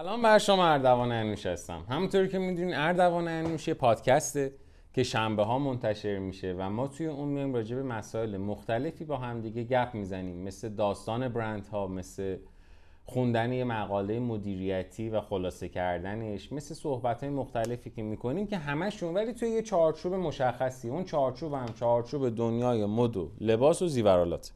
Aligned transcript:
سلام 0.00 0.22
بر 0.22 0.38
شما 0.38 0.66
اردوان 0.66 1.12
انوش 1.12 1.46
هستم. 1.46 1.84
همونطور 1.88 2.26
که 2.26 2.38
می‌دونین 2.38 2.74
اردوان 2.74 3.28
انوش 3.28 3.68
یه 3.68 3.74
پادکسته 3.74 4.52
که 4.94 5.02
شنبه 5.02 5.42
ها 5.42 5.58
منتشر 5.58 6.18
میشه 6.18 6.54
و 6.58 6.70
ما 6.70 6.88
توی 6.88 7.06
اون 7.06 7.28
میایم 7.28 7.54
راجع 7.54 7.76
به 7.76 7.82
مسائل 7.82 8.36
مختلفی 8.36 9.04
با 9.04 9.16
همدیگه 9.16 9.64
گپ 9.64 9.94
می‌زنیم. 9.94 10.36
مثل 10.36 10.68
داستان 10.68 11.28
برند 11.28 11.66
ها 11.66 11.86
مثل 11.86 12.36
خوندن 13.04 13.52
یه 13.52 13.64
مقاله 13.64 14.20
مدیریتی 14.20 15.10
و 15.10 15.20
خلاصه 15.20 15.68
کردنش 15.68 16.52
مثل 16.52 16.74
صحبت 16.74 17.20
های 17.20 17.32
مختلفی 17.32 17.90
که 17.90 18.02
می‌کنیم 18.02 18.46
که 18.46 18.56
همشون 18.56 19.14
ولی 19.14 19.32
توی 19.32 19.48
یه 19.48 19.62
چارچوب 19.62 20.14
مشخصی 20.14 20.88
اون 20.88 21.04
چارچوب 21.04 21.54
هم 21.54 21.68
چارچوب 21.80 22.28
دنیای 22.28 22.86
مد 22.86 23.16
و 23.16 23.30
لباس 23.40 23.82
و 23.82 23.88
زیورالات. 23.88 24.52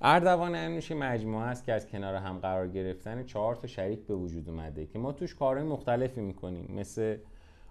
اردوان 0.00 0.54
انوشی 0.54 0.94
مجموعه 0.94 1.44
است 1.44 1.64
که 1.64 1.72
از 1.72 1.86
کنار 1.86 2.14
هم 2.14 2.38
قرار 2.38 2.68
گرفتن 2.68 3.24
چهار 3.24 3.54
تا 3.54 3.66
شریک 3.66 4.06
به 4.06 4.14
وجود 4.14 4.48
اومده 4.48 4.86
که 4.86 4.98
ما 4.98 5.12
توش 5.12 5.34
کارهای 5.34 5.68
مختلفی 5.68 6.20
می‌کنیم. 6.20 6.74
مثل 6.76 7.16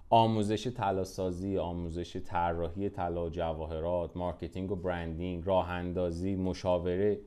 آموزش 0.09 0.67
طلاسازی، 0.67 1.57
آموزش 1.57 2.17
طراحی 2.17 2.89
طلا 2.89 3.25
و 3.25 3.29
جواهرات، 3.29 4.17
marketing 4.17 4.71
و 4.71 4.75
branding، 4.75 5.43
راه 5.45 5.69
اندازی، 5.69 6.35
مشاوره. 6.35 7.19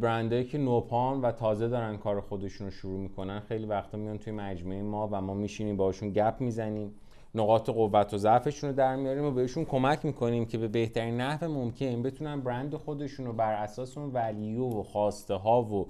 برندهایی 0.00 0.44
که 0.44 0.58
نوپان 0.58 1.20
و 1.20 1.32
تازه 1.32 1.68
دارن 1.68 1.96
کار 1.96 2.20
خودشون 2.20 2.66
رو 2.66 2.70
شروع 2.70 3.00
می‌کنن 3.00 3.40
خیلی 3.40 3.66
وقتا 3.66 3.98
میان 3.98 4.18
توی 4.18 4.32
مجموعه 4.32 4.82
ما 4.82 5.08
و 5.12 5.20
ما 5.20 5.34
میشینیم 5.34 5.76
باشون 5.76 6.10
گپ 6.10 6.34
می‌زنیم. 6.40 6.94
نقاط 7.34 7.70
قوت 7.70 8.14
و 8.14 8.18
ضعفشون 8.18 8.70
رو 8.70 8.76
در 8.76 8.96
میاریم 8.96 9.24
و 9.24 9.30
بهشون 9.30 9.64
کمک 9.64 10.04
می‌کنیم 10.04 10.46
که 10.46 10.58
به 10.58 10.68
بهترین 10.68 11.20
نحو 11.20 11.48
ممکن 11.48 12.02
بتونن 12.02 12.40
برند 12.40 12.74
خودشون 12.74 13.26
رو 13.26 13.32
بر 13.32 13.52
اساس 13.52 13.98
اون 13.98 14.10
value 14.12 14.64
و 14.64 14.82
خواسته 14.82 15.34
ها 15.34 15.62
و 15.62 15.88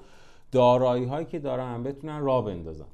دارایی 0.53 1.05
هایی 1.05 1.27
که 1.27 1.39
دارن 1.39 1.83
بتونن 1.83 2.21
راه 2.21 2.45
بندازن. 2.45 2.87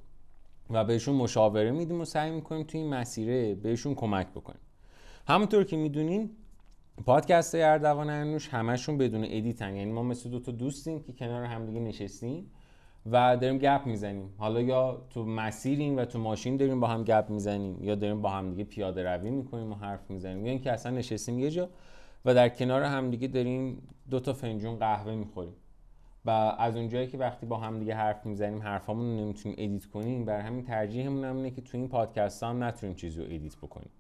و 0.71 0.85
بهشون 0.85 1.15
مشاوره 1.15 1.71
میدیم 1.71 2.01
و 2.01 2.05
سعی 2.05 2.31
می‌کنیم 2.31 2.63
توی 2.63 2.81
این 2.81 2.95
مسیره 2.95 3.55
بهشون 3.55 3.95
کمک 3.95 4.29
بکنیم. 4.29 4.61
همونطور 5.29 5.65
که 5.65 5.77
می‌دونین 5.77 6.31
پادکست 7.07 7.55
اردوان 7.55 8.11
همشون 8.51 8.99
بدون 8.99 9.25
ادیتن. 9.25 9.77
یعنی 9.77 9.93
ما 9.93 10.03
مثل 10.03 10.31
دو 10.31 10.41
تا 10.41 10.53
دوستیم 10.53 11.03
که 11.03 11.13
کنار 11.13 11.45
همدیگه 11.45 11.81
نشستیم. 11.81 12.51
و 13.07 13.37
داریم 13.37 13.59
گپ 13.59 13.87
می‌زنیم. 13.87 14.35
حالا 14.39 14.61
یا 14.61 15.07
تو 15.11 15.25
مسیریم 15.25 15.97
و 15.97 16.05
تو 16.05 16.19
ماشین 16.19 16.57
داریم 16.57 16.81
با 16.81 16.87
هم 16.87 17.05
گپ 17.05 17.31
می‌زنیم 17.31 17.85
یا 17.85 17.95
داریم 17.95 18.23
با 18.23 18.29
همدیگه 18.31 18.65
پیاده 18.65 19.03
روی 19.03 19.31
می‌کنیم 19.31 19.73
و 19.73 19.75
حرف 19.75 20.11
می‌زنیم. 20.11 20.47
یا 20.47 20.53
اینکه 20.53 20.73
اصلا 20.73 20.93
نشستیم 20.93 21.39
یه 21.39 21.51
جا 21.51 21.69
و 22.25 22.35
در 22.35 22.49
کنار 22.49 22.83
همدیگه 22.83 23.29
داریم 23.29 23.89
دو 24.11 24.21
تا 24.21 24.33
فنجون 24.33 24.77
قهوه 24.77 25.15
می‌خوریم. 25.15 25.55
و 26.25 26.31
از 26.59 26.77
اونجایی 26.77 27.07
که 27.07 27.19
وقتی 27.19 27.47
با 27.47 27.57
همدیگه 27.57 27.95
حرف 27.95 28.27
می‌زنیم 28.27 28.63
حرفامون 28.63 29.07
رو 29.07 29.25
نمی‌تونیم 29.25 29.57
edit 29.61 29.87
کنیم 29.87 30.25
بر 30.25 30.41
همین 30.41 30.65
ترجیحمون 30.65 31.25
هم 31.25 31.37
اینه 31.37 31.51
که 31.51 31.61
تو 31.61 31.79
این 31.79 31.89
پادکست 31.89 32.43
هم 32.43 32.65
نتونیم 32.65 32.95
چیزی 32.95 33.21
رو 33.21 33.25
edit 33.25 33.57
بکنیم. 33.57 33.91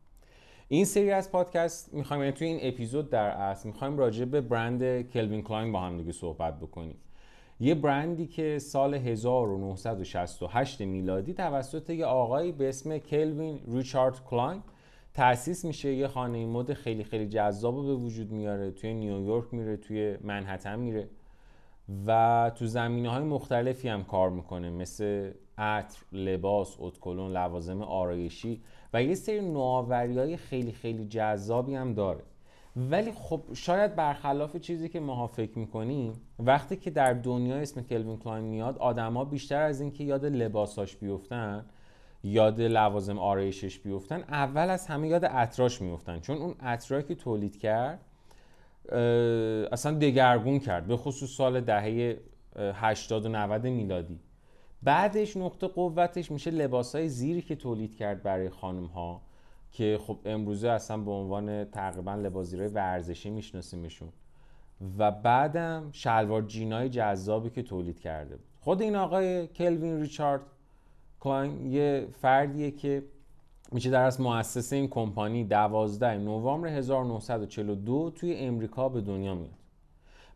این 0.68 0.84
سری 0.84 1.10
از 1.10 1.32
پادکست 1.32 1.94
می‌خوایم 1.94 2.22
یعنی 2.22 2.32
توی 2.32 2.46
این 2.46 2.58
اپیزود 2.62 3.10
در 3.10 3.28
اصل 3.30 3.68
می‌خوایم 3.68 3.98
راجع 3.98 4.24
به 4.24 4.40
برند 4.40 5.02
کلوین 5.02 5.42
کلاین 5.42 5.72
با 5.72 5.80
هم 5.80 5.96
دیگه 5.96 6.12
صحبت 6.12 6.60
بکنیم. 6.60 6.96
یه 7.60 7.74
برندی 7.74 8.26
که 8.26 8.58
سال 8.58 8.94
1968 8.94 10.80
میلادی 10.80 11.34
توسط 11.34 11.90
یه 11.90 12.04
آقایی 12.04 12.52
به 12.52 12.68
اسم 12.68 12.98
کلوین 12.98 13.60
ریچارد 13.68 14.24
کلاین 14.24 14.62
تأسیس 15.14 15.64
میشه. 15.64 15.94
یه 15.94 16.08
خانه 16.08 16.46
مد 16.46 16.72
خیلی 16.72 17.04
خیلی 17.04 17.28
جذاب 17.28 17.74
به 17.86 17.94
وجود 17.94 18.30
میاره 18.30 18.70
توی 18.70 18.94
نیویورک 18.94 19.54
میره 19.54 19.76
توی 19.76 20.16
منهتن 20.20 20.78
میره 20.78 21.08
و 22.06 22.50
تو 22.54 22.66
زمینه 22.66 23.10
های 23.10 23.24
مختلفی 23.24 23.88
هم 23.88 24.04
کار 24.04 24.30
می‌کنه 24.30 24.70
مثل 24.70 25.32
عطر، 25.58 25.98
لباس، 26.12 26.76
ادکلن، 26.78 27.32
لوازم 27.32 27.82
آرایشی 27.82 28.62
و 28.92 29.02
یه 29.02 29.14
سری 29.14 29.40
نوآوری 29.40 30.18
های 30.18 30.36
خیلی 30.36 30.72
خیلی 30.72 31.04
جذابی 31.04 31.74
هم 31.74 31.94
داره. 31.94 32.24
ولی 32.76 33.12
خب 33.12 33.42
شاید 33.54 33.96
برخلاف 33.96 34.56
چیزی 34.56 34.88
که 34.88 35.00
ماها 35.00 35.26
فکر 35.26 35.58
می‌کنیم 35.58 36.12
وقتی 36.38 36.76
که 36.76 36.90
در 36.90 37.12
دنیا 37.12 37.56
اسم 37.56 37.82
کلوین 37.82 38.18
کلاین 38.18 38.44
میاد 38.44 38.78
آدما 38.78 39.24
بیشتر 39.24 39.62
از 39.62 39.80
اینکه 39.80 40.04
یاد 40.04 40.24
لباساش 40.24 40.96
بیفتن 40.96 41.66
یاد 42.24 42.60
لوازم 42.60 43.18
آرایشش 43.18 43.78
بیفتن 43.78 44.24
اول 44.28 44.70
از 44.70 44.86
همه 44.86 45.08
یاد 45.08 45.24
عطراش 45.24 45.82
میفتن 45.82 46.20
چون 46.20 46.36
اون 46.36 46.54
عطرایی 46.60 47.04
که 47.04 47.14
تولید 47.14 47.58
کرد 47.58 48.00
اصلا 49.72 49.98
دگرگون 49.98 50.58
کرد 50.58 50.86
به 50.86 50.96
خصوص 50.96 51.30
سال 51.36 51.60
دهه 51.60 52.18
80 52.56 53.26
و 53.26 53.28
90 53.28 53.66
میلادی. 53.66 54.20
بعدش 54.82 55.36
نقطه 55.36 55.66
قوتش 55.66 56.30
میشه 56.30 56.50
لباس 56.50 56.94
های 56.94 57.08
زیری 57.08 57.42
که 57.42 57.56
تولید 57.56 57.96
کرد 57.96 58.22
برای 58.22 58.50
خانم 58.50 58.86
ها 58.86 59.22
که 59.72 59.98
خب 60.06 60.18
امروزه 60.24 60.68
اصلا 60.68 60.96
به 60.96 61.10
عنوان 61.10 61.64
تقریبا 61.64 62.14
لباسیرای 62.14 62.68
ورزشی 62.68 63.30
میشناسیمشون 63.30 64.08
و 64.98 65.10
بعدم 65.10 65.88
شلوار 65.92 66.42
جینای 66.42 66.88
جذابی 66.88 67.50
که 67.50 67.62
تولید 67.62 68.00
کرده 68.00 68.36
بود. 68.36 68.44
خود 68.60 68.82
این 68.82 68.96
آقای 68.96 69.46
کلوین 69.46 70.00
ریچارد 70.00 70.40
کلاین 71.20 71.66
یه 71.66 72.06
فردیه 72.20 72.70
که 72.70 73.04
میشه 73.72 73.90
در 73.90 74.02
از 74.02 74.20
مؤسسه 74.20 74.76
این 74.76 74.88
کمپانی 74.88 75.44
12 75.44 76.18
نوامبر 76.18 76.68
1942 76.68 78.10
توی 78.10 78.34
امریکا 78.34 78.88
به 78.88 79.00
دنیا 79.00 79.34
میاد. 79.34 79.54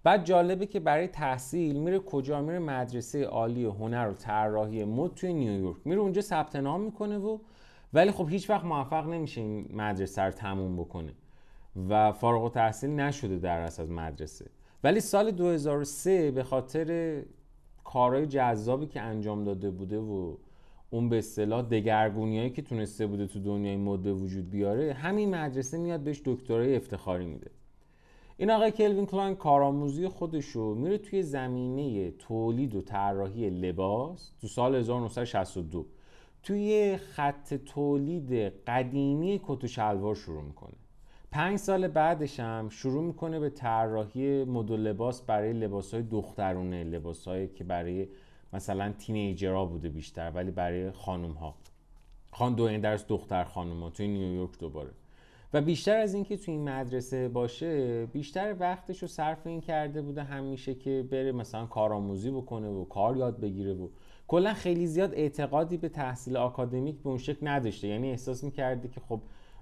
بعد 0.02 0.24
جالبه 0.24 0.66
که 0.66 0.80
برای 0.80 1.08
تحصیل 1.08 1.76
میره 1.76 1.98
کجا؟ 1.98 2.42
میره 2.42 2.58
مدرسه 2.58 3.24
عالی 3.24 3.64
هنر 3.64 4.08
و 4.08 4.12
طراحی 4.12 4.84
مد 4.84 5.14
توی 5.14 5.32
نیویورک. 5.32 5.76
میره 5.84 6.00
اونجا 6.00 6.20
ثبت 6.20 6.56
نام 6.56 6.80
می‌کنه 6.80 7.18
و 7.18 7.38
ولی 7.94 8.10
خب 8.10 8.28
هیچ 8.28 8.50
وقت 8.50 8.64
موفق 8.64 9.06
نمیشه 9.06 9.40
این 9.40 9.68
مدرسه 9.72 10.22
رو 10.22 10.30
تموم 10.30 10.76
بکنه 10.76 11.12
و 11.88 12.12
فارغ 12.12 12.52
تحصیل 12.52 12.90
نشده 12.90 13.38
در 13.38 13.60
از 13.60 13.80
مدرسه. 13.80 14.46
ولی 14.84 15.00
سال 15.00 15.30
2003 15.30 16.30
به 16.30 16.42
خاطر 16.42 17.22
کارهای 17.84 18.26
جذابی 18.26 18.86
که 18.86 19.00
انجام 19.00 19.44
داده 19.44 19.70
بوده 19.70 19.98
و 19.98 20.36
اون 20.90 21.08
به 21.08 21.18
اصطلاح 21.18 21.62
دگرگونیایی 21.62 22.50
که 22.50 22.62
تونسته 22.62 23.06
بوده 23.06 23.26
تو 23.26 23.40
دنیای 23.40 23.76
مد 23.76 24.02
به 24.02 24.12
وجود 24.12 24.50
بیاره 24.50 24.92
همین 24.92 25.34
مدرسه 25.34 25.78
میاد 25.78 26.00
بهش 26.00 26.22
دکترای 26.24 26.76
افتخاری 26.76 27.26
میده. 27.26 27.50
این 28.36 28.50
آقای 28.50 28.70
کلوین 28.70 29.06
کلاین 29.06 29.34
کارآموزی 29.34 30.08
خودش 30.08 30.46
رو 30.46 30.74
میره 30.74 30.98
توی 30.98 31.22
زمینه 31.22 32.10
تولید 32.10 32.74
و 32.74 32.80
طراحی 32.80 33.50
لباس 33.50 34.32
تو 34.40 34.48
سال 34.48 34.74
1962 34.74 35.86
توی 36.44 36.96
خط 36.96 37.54
تولید 37.54 38.32
قدیمی 38.66 39.40
کت 39.44 39.64
و 39.64 39.66
شلوار 39.66 40.14
شروع 40.14 40.42
می‌کنه. 40.42 40.74
پنج 41.30 41.58
سال 41.58 41.88
بعدش 41.88 42.40
هم 42.40 42.68
شروع 42.68 43.04
می‌کنه 43.04 43.40
به 43.40 43.50
طراحی 43.50 44.44
مد 44.44 44.72
لباس 44.72 45.22
برای 45.22 45.52
لباسهای 45.52 46.02
دخترونه 46.02 46.84
لباسهایی 46.84 47.48
که 47.48 47.64
برای 47.64 48.08
مثلا 48.52 48.92
teenager 48.98 49.57
ها 49.57 49.64
بوده 49.64 49.88
بیشتر 49.88 50.30
ولی 50.30 50.50
برای 50.50 50.90
خانم 50.90 51.32
ها 51.32 51.54
خان 52.30 52.54
دو 52.54 52.78
درس 52.78 53.06
دختر 53.06 53.44
خانم 53.44 53.82
ها 53.82 53.90
توی 53.90 54.08
نیویورک 54.08 54.58
دوباره. 54.58 54.90
و 55.52 55.60
بیشتر 55.60 55.96
از 55.96 56.14
اینکه 56.14 56.36
توی 56.36 56.54
این 56.54 56.68
مدرسه 56.68 57.28
باشه 57.28 58.06
بیشتر 58.06 58.56
وقتش 58.60 59.02
رو 59.02 59.08
صرف 59.08 59.46
این 59.46 59.60
کرده 59.60 60.02
بوده 60.02 60.22
همیشه 60.22 60.74
که 60.74 61.04
بره 61.10 61.32
مثلا 61.32 61.66
کارآموزی 61.66 62.30
بکنه 62.30 62.68
و 62.68 62.84
کار 62.84 63.16
یاد 63.16 63.40
بگیره 63.40 63.74
و 63.74 63.88
کلا 64.28 64.54
خیلی 64.54 64.86
زیاد 64.86 65.14
اعتقادی 65.14 65.76
به 65.76 65.88
تحصیل 65.88 66.36
آکادمیک 66.36 67.02
به 67.02 67.08
اون 67.08 67.18
شکل 67.18 67.48
نداشته. 67.48 67.88
یعنی 67.88 68.10
احساس 68.10 68.44
می‌کرده 68.44 68.88
که 68.88 69.00
خب 69.00 69.20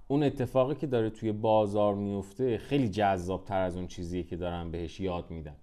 اون 0.09 0.23
اتفاقی 0.23 0.75
که 0.75 0.87
داره 0.87 1.11
توی 1.11 1.33
بازار 1.33 1.95
میفته 1.95 2.59
خیلی 2.59 2.89
جذاب 2.89 3.45
تر 3.45 3.61
از 3.61 3.77
اون 3.77 3.87
چیزیه 3.87 4.23
که 4.23 4.37
دارن 4.37 4.71
بهش 4.71 5.01
یاد 5.01 5.31
میدن. 5.31 5.57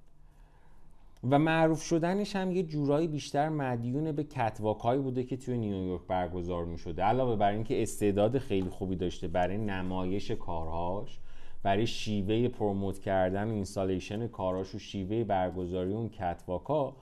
و 1.29 1.39
معروف 1.39 1.83
شدنش 1.83 2.35
هم 2.35 2.51
یه 2.51 2.63
جورایی 2.63 3.07
بیشتر 3.07 3.49
مدیون 3.49 4.11
به 4.11 4.23
کتواکایی 4.23 5.01
بوده 5.01 5.23
که 5.23 5.37
توی 5.37 5.57
نیویورک 5.57 6.01
برگزار 6.07 6.65
می 6.65 6.77
شده 6.77 7.03
علاوه 7.03 7.35
بر 7.35 7.51
اینکه 7.51 7.81
استعداد 7.81 8.37
خیلی 8.37 8.69
خوبی 8.69 8.95
داشته 8.95 9.27
برای 9.27 9.57
نمایش 9.57 10.31
کارهاش 10.31 11.19
برای 11.63 11.87
شیوه 11.87 12.47
promote 12.47 12.99
کردن 12.99 13.47
و 13.49 13.53
installation 13.53 14.27
کاراش 14.27 14.75
و 14.75 14.79
شیوه 14.79 15.23
برگزاری 15.23 15.93
اون 15.93 16.09
catwalk 16.09 16.84
ا 16.85 16.95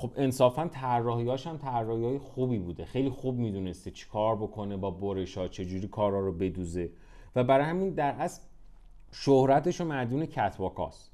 خب 0.00 0.10
انصافا 0.16 0.68
طراحیاش 0.68 1.46
هم 1.46 1.56
طراحی 1.56 2.18
خوبی 2.18 2.58
بوده. 2.58 2.84
خیلی 2.84 3.10
خوب 3.10 3.38
می‌دونسته 3.38 3.90
چی 3.90 4.06
کار 4.12 4.36
بکنه 4.36 4.76
با 4.76 4.90
برشا 4.90 5.48
چجوری 5.48 5.88
کارا 5.88 6.20
رو 6.20 6.32
بدوزه. 6.32 6.90
و 7.36 7.44
برای 7.44 7.64
همین 7.64 7.90
در 7.90 8.14
اصل 8.18 8.42
شهرتش 9.12 9.80
رو 9.80 9.86
مدیون 9.86 10.26
catwalk 10.26 10.91
است 10.91 11.10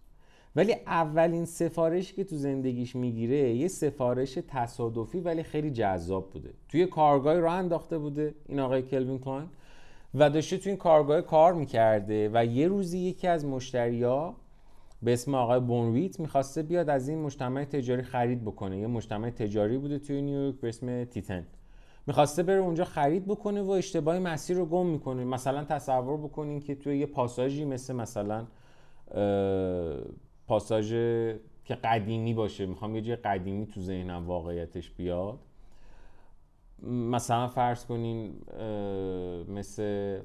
ولی 0.57 0.73
اولین 0.73 1.45
سفارشی 1.45 2.15
که 2.15 2.25
تو 2.25 2.37
زندگیش 2.37 2.97
می‌گیره 2.97 3.55
یه 3.55 3.69
سفارش 3.69 4.39
تصادفی 4.49 5.21
ولی 5.21 5.43
خیلی 5.43 5.71
جذاب 5.71 6.31
بوده. 6.31 6.51
توی 6.69 6.87
کارگاه 6.87 7.39
راه 7.39 7.55
انداخته 7.55 7.99
بوده 7.99 8.35
این 8.49 8.61
آقای 8.61 8.83
کلوین 8.83 9.19
کلاین 9.19 9.49
و 10.15 10.31
داشته 10.31 10.59
توی 10.59 10.71
این 10.71 10.79
کارگاه 10.79 11.21
کار 11.21 11.53
می‌کرده 11.55 12.31
و 12.33 12.45
یه 12.45 12.69
روزی 12.69 12.99
یکی 12.99 13.29
از 13.29 13.45
مشتریا 13.45 14.35
به 15.07 15.13
اسم 15.13 15.35
آقای 15.35 15.61
بونویت 15.61 16.21
می‌خواسته 16.21 16.63
بیاد 16.63 16.91
از 16.91 17.09
این 17.09 17.23
مجتمع 17.23 17.65
تجاری 17.65 18.03
خرید 18.03 18.45
بکنه. 18.45 18.79
یه 18.79 18.87
مجتمع 18.87 19.31
تجاری 19.31 19.79
بوده 19.79 19.99
توی 19.99 20.23
نیویورک 20.23 20.61
به 20.61 20.69
اسم 20.69 21.05
تیتن. 21.05 21.47
می‌خواسته 22.07 22.43
بره 22.43 22.59
اونجا 22.59 22.85
خرید 22.85 23.27
بکنه 23.27 23.63
و 23.63 23.71
اشتباه 23.71 24.19
مسیر 24.19 24.57
رو 24.57 24.67
گم 24.67 24.87
می‌کنه. 24.87 25.25
مثلا 25.25 25.65
تصور 25.65 26.17
بکنین 26.17 26.61
که 26.61 26.75
توی 26.75 26.99
یه 26.99 27.07
پاساژی 27.07 27.65
مثل 27.65 27.95
مثلا 27.95 28.47
پاساژ 30.47 30.91
که 31.65 31.75
قدیمی 31.75 32.35
باشه. 32.35 32.67
می‌خوام 32.67 32.97
یه 32.97 33.03
جای 33.03 33.17
قدیمی 33.17 33.67
تو 33.67 33.81
ذهنم 33.81 34.27
واقعیتش 34.27 34.91
بیاد. 34.91 35.39
مثلا 36.83 37.49
فرض 37.49 37.87
کنین 37.87 38.35
مثل 39.49 40.19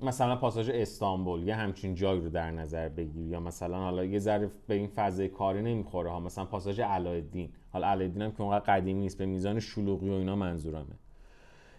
مثلا 0.00 0.36
پاساژ 0.36 0.70
استانبول 0.70 1.48
یه 1.48 1.54
همچین 1.54 1.94
جایی 1.94 2.20
رو 2.20 2.28
در 2.28 2.50
نظر 2.50 2.88
بگیر 2.88 3.26
یا 3.26 3.40
مثلا 3.40 3.78
حالا 3.78 4.04
یه 4.04 4.18
ذره 4.18 4.50
به 4.66 4.74
این 4.74 4.86
فضای 4.86 5.28
کاری 5.28 5.62
نمی‌خوره 5.62 6.10
ها 6.10 6.20
مثلا 6.20 6.44
پاساژ 6.44 6.80
علایالدین 6.80 7.48
حالا 7.70 7.86
علایالدین 7.86 8.22
هم 8.22 8.32
که 8.32 8.40
اونقدر 8.40 8.64
قدیمی 8.64 9.00
نیست 9.00 9.18
به 9.18 9.26
میزان 9.26 9.60
شلوغی 9.60 10.08
و 10.08 10.12
اینا 10.12 10.36
منظورمه. 10.36 10.98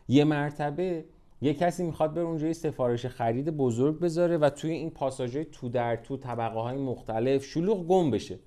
یه 0.07 0.23
مرتبه 0.23 1.05
یه 1.41 1.53
کسی 1.53 1.83
می‌خواد 1.83 2.13
بره 2.13 2.23
اونجا 2.23 2.53
سفارش 2.53 3.05
خرید 3.05 3.49
بزرگ 3.49 3.99
بذاره 3.99 4.37
و 4.37 4.49
توی 4.49 4.71
این 4.71 4.89
پاساژهای 4.89 5.45
تو 5.45 5.69
در 5.69 5.95
تو 5.95 6.17
طبقه 6.17 6.59
های 6.59 6.77
مختلف 6.77 7.45
شلوغ 7.45 7.87
گم 7.87 8.11
بشه 8.11 8.39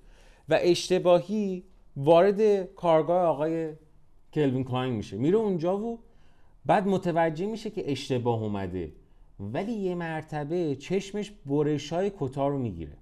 و 0.49 0.59
اشتباهی 0.61 1.63
وارد 1.97 2.63
کارگاه 2.63 3.25
آقای 3.25 3.73
کلوین 4.33 4.63
کلاین 4.63 4.93
میشه. 4.93 5.17
میره 5.17 5.37
اونجا 5.37 5.77
و 5.77 5.99
بعد 6.65 6.87
متوجه 6.87 7.45
میشه 7.45 7.69
که 7.69 7.91
اشتباه 7.91 8.43
اومده. 8.43 8.91
ولی 9.39 9.71
یه 9.71 9.95
مرتبه 9.95 10.75
چشمش 10.75 11.31
برش 11.45 11.93
های 11.93 12.11
کتا 12.19 12.47
رو 12.47 12.57
می‌گیره. 12.57 12.97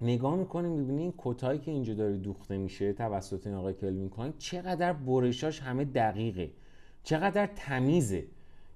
نگاه 0.00 0.36
می‌کنه 0.36 0.68
می‌بینه 0.68 1.02
این 1.02 1.14
کتایی 1.18 1.58
که 1.58 1.70
اینجا 1.70 1.94
داره 1.94 2.16
دوخته 2.16 2.56
میشه 2.56 2.92
توسط 2.92 3.46
این 3.46 3.56
آقای 3.56 3.74
کلوین 3.74 4.08
کلاین 4.08 4.32
چقدر 4.38 4.92
برشاش 4.92 5.60
همه 5.60 5.84
دقیقه 5.84 6.50
چقدر 7.02 7.46
تمیزه. 7.46 8.24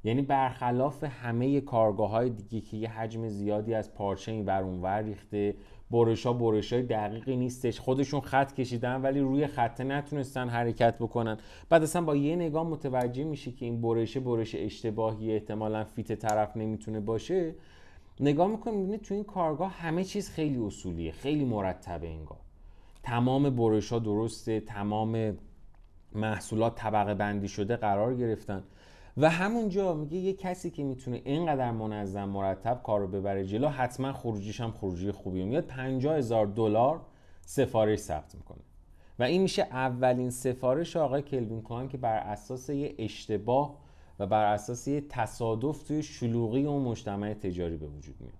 یعنی 0.04 0.22
برخلاف 0.22 1.04
همه 1.04 1.60
کارگاه 1.60 2.10
های 2.10 2.30
دیگه 2.30 2.60
که 2.60 2.76
یه 2.76 2.90
حجم 2.90 3.28
زیادی 3.28 3.74
از 3.74 3.94
پارچه 3.94 4.32
این 4.32 4.46
ور 4.46 5.02
ریخته 5.02 5.54
برش 5.90 6.26
ها 6.26 6.32
برش 6.32 6.72
های 6.72 6.82
دقیقی 6.82 7.36
نیستش. 7.36 7.80
خودشون 7.80 8.20
خط 8.20 8.52
کشیدن 8.52 9.02
ولی 9.02 9.20
روی 9.20 9.46
خطه 9.46 9.84
نتونستن 9.84 10.48
حرکت 10.48 10.98
بکنن. 10.98 11.38
بعد 11.68 11.82
اصلا 11.82 12.02
با 12.02 12.16
یه 12.16 12.36
نگاه 12.36 12.64
متوجه 12.68 13.24
میشه 13.24 13.52
که 13.52 13.66
این 13.66 13.80
برشه 13.80 14.20
برش 14.20 14.54
اشتباهی 14.54 15.32
احتمالا 15.32 15.84
فیت 15.84 16.12
طرف 16.12 16.56
نمی‌تونه 16.56 17.00
باشه. 17.00 17.54
نگاه 18.20 18.48
می‌کنه 18.48 18.74
می‌بینه 18.74 18.98
تو 18.98 19.14
این 19.14 19.24
کارگاه 19.24 19.70
همه 19.70 20.04
چیز 20.04 20.30
خیلی 20.30 20.58
اصولیه 20.58 21.12
خیلی 21.12 21.44
مرتبه 21.44 22.08
انگار. 22.08 22.38
تمام 23.02 23.50
برش 23.50 23.92
ها 23.92 23.98
درسته 23.98 24.60
تمام 24.60 25.38
محصولات 26.14 26.74
طبقه 26.74 27.14
بندی 27.14 27.48
شده 27.48 27.76
قرار 27.76 28.14
گرفتن. 28.14 28.62
و 29.16 29.30
همونجا 29.30 29.94
میگه 29.94 30.16
یه 30.16 30.32
کسی 30.32 30.70
که 30.70 30.84
می‌تونه 30.84 31.22
اینقدر 31.24 31.70
منظم 31.70 32.24
مرتب 32.24 32.80
کار 32.82 33.00
رو 33.00 33.06
ببره 33.06 33.44
جلو 33.44 33.68
حتما 33.68 34.12
خروجیش 34.12 34.60
هم 34.60 34.70
خروجی 34.70 35.10
خوبیه 35.10 35.44
میاد. 35.44 35.66
50 35.66 36.16
هزار 36.16 36.46
دلار 36.46 37.00
سفارش 37.40 37.98
ثبت 37.98 38.34
می‌کنه. 38.34 38.58
و 39.18 39.22
این 39.22 39.42
میشه 39.42 39.62
اولین 39.62 40.30
سفارش 40.30 40.96
آقای 40.96 41.22
کلوین 41.22 41.62
کلاین 41.62 41.88
که 41.88 41.98
بر 41.98 42.16
اساس 42.18 42.68
یه 42.68 42.94
اشتباه 42.98 43.74
و 44.18 44.26
بر 44.26 44.52
اساس 44.54 44.88
یه 44.88 45.04
تصادف 45.08 45.82
توی 45.82 46.02
شلوغی 46.02 46.66
اون 46.66 46.82
مجتمع 46.82 47.34
تجاری 47.34 47.76
به 47.76 47.86
وجود 47.86 48.14
میاد. 48.20 48.34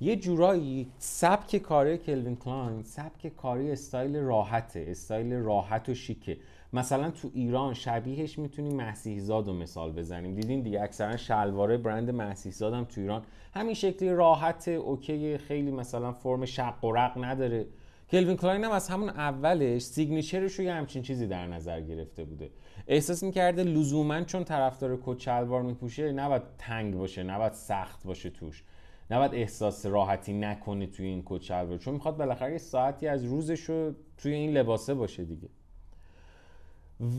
یه 0.00 0.16
جورایی 0.16 0.90
سبک 0.98 1.56
کاری 1.56 1.98
کلوین 1.98 2.36
کلاین 2.36 2.82
سبک 2.82 3.36
کاری 3.36 3.72
استایل 3.72 4.16
راحته 4.16 4.84
استایل 4.88 5.32
راحت 5.32 5.88
و 5.88 5.94
شیکه. 5.94 6.36
مثلا 6.72 7.10
تو 7.10 7.30
ایران 7.34 7.74
شبیهش 7.74 8.38
می‌تونیم 8.38 8.76
مسیح 8.76 9.20
زاد 9.20 9.48
رو 9.48 9.54
مثال 9.54 9.92
بزنیم. 9.92 10.34
دیدین 10.34 10.60
دیگه 10.60 10.82
اکثرا 10.82 11.16
شلواره 11.16 11.76
برند 11.76 12.10
مسیح 12.10 12.52
زاد 12.52 12.74
هم 12.74 12.84
تو 12.84 13.00
ایران. 13.00 13.22
همین 13.54 13.74
شکلی 13.74 14.10
راحت 14.10 14.68
OK 14.68 15.38
خیلی 15.38 15.70
مثلا 15.70 16.12
فرم 16.12 16.44
شق 16.44 16.84
و 16.84 16.92
رق 16.92 17.24
نداره. 17.24 17.66
کلوین 18.10 18.36
کلاین 18.36 18.64
هم 18.64 18.70
از 18.70 18.88
همون 18.88 19.08
اولش 19.08 19.82
signature 19.82 20.41
ش 20.41 20.54
رو 20.54 20.64
یه 20.64 20.72
همچین 20.72 21.02
چیزی 21.02 21.26
در 21.26 21.46
نظر 21.46 21.80
گرفته 21.80 22.24
بوده. 22.24 22.50
احساس 22.86 23.22
می‌کرده 23.22 23.64
لزوما 23.64 24.22
چون 24.22 24.44
طرف 24.44 24.71
داره 24.71 24.98
کت 25.04 25.18
شلوار 25.18 25.62
میپوشه 25.62 26.12
نباید 26.12 26.42
تنگ 26.58 26.96
باشه 26.96 27.22
نباید 27.22 27.52
سخت 27.52 28.06
باشه 28.06 28.30
توش. 28.30 28.64
نباید 29.10 29.34
احساس 29.34 29.86
راحتی 29.86 30.32
نکنه 30.32 30.86
توی 30.86 31.06
این 31.06 31.22
کت 31.26 31.42
شلوار. 31.42 31.78
چون 31.78 31.94
می‌خواد 31.94 32.16
بالاخره 32.16 32.52
یه 32.52 32.58
ساعتی 32.58 33.06
از 33.06 33.24
روزش 33.24 33.60
رو 33.60 33.92
توی 34.18 34.32
این 34.32 34.52
لباسه 34.52 34.94
باشه 34.94 35.24
دیگه. 35.24 35.48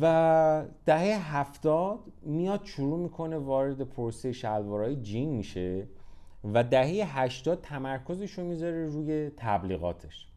و 0.01 0.65
دهه 0.85 1.35
هفتاد 1.35 1.99
میاد 2.21 2.61
شروع 2.63 2.99
می‌کنه 2.99 3.37
وارد 3.37 3.81
پروسه 3.81 4.31
شلوارهای 4.31 4.95
جین 4.95 5.29
میشه 5.29 5.87
و 6.53 6.63
دهه 6.63 7.19
هشتاد 7.19 7.61
تمرکزش 7.61 8.31
رو 8.31 8.43
می‌ذاره 8.43 8.87
روی 8.87 9.31
تبلیغاتش. 9.37 10.27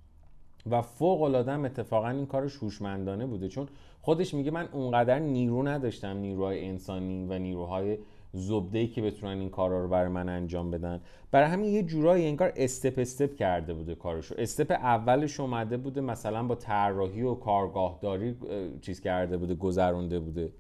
و 0.71 0.83
فوق 0.83 1.23
العاده 1.23 1.53
اتفاقا 1.53 2.09
این 2.09 2.27
کارش 2.27 2.57
هوشمندانه 2.57 3.27
بوده 3.27 3.49
چون 3.49 3.69
خودش 4.03 4.35
میگه 4.35 4.51
من 4.51 4.69
اونقدر 4.73 5.19
نیرو 5.19 5.63
نداشتم 5.63 6.17
نیروهای 6.17 6.69
انسانی 6.69 7.27
و 7.27 7.39
نیروهای 7.39 7.99
زبده 8.35 8.87
که 8.87 9.03
بتونن 9.03 9.39
این 9.39 9.51
کارا 9.51 9.83
رو 9.83 9.89
برای 9.89 10.09
من 10.09 10.29
انجام 10.29 10.71
بدن. 10.71 11.01
برای 11.31 11.49
همین 11.49 11.71
یه 11.71 11.83
جورایی 11.83 12.27
انگار 12.27 12.53
استپ 12.57 12.95
استپ 12.99 13.37
کرده 13.37 13.75
بوده 13.75 13.95
کارشو. 13.95 14.35
استپ 14.39 14.71
اولش 14.71 15.41
اومده 15.41 15.77
بوده 15.77 16.01
مثلا 16.01 16.43
با 16.43 16.55
طراحی 16.55 17.23
و 17.23 17.35
کارگاهداری 17.35 18.37
چیز 18.81 19.01
کرده 19.01 19.37
بوده 19.37 19.55
گذرونده 19.55 20.21
بوده. 20.21 20.53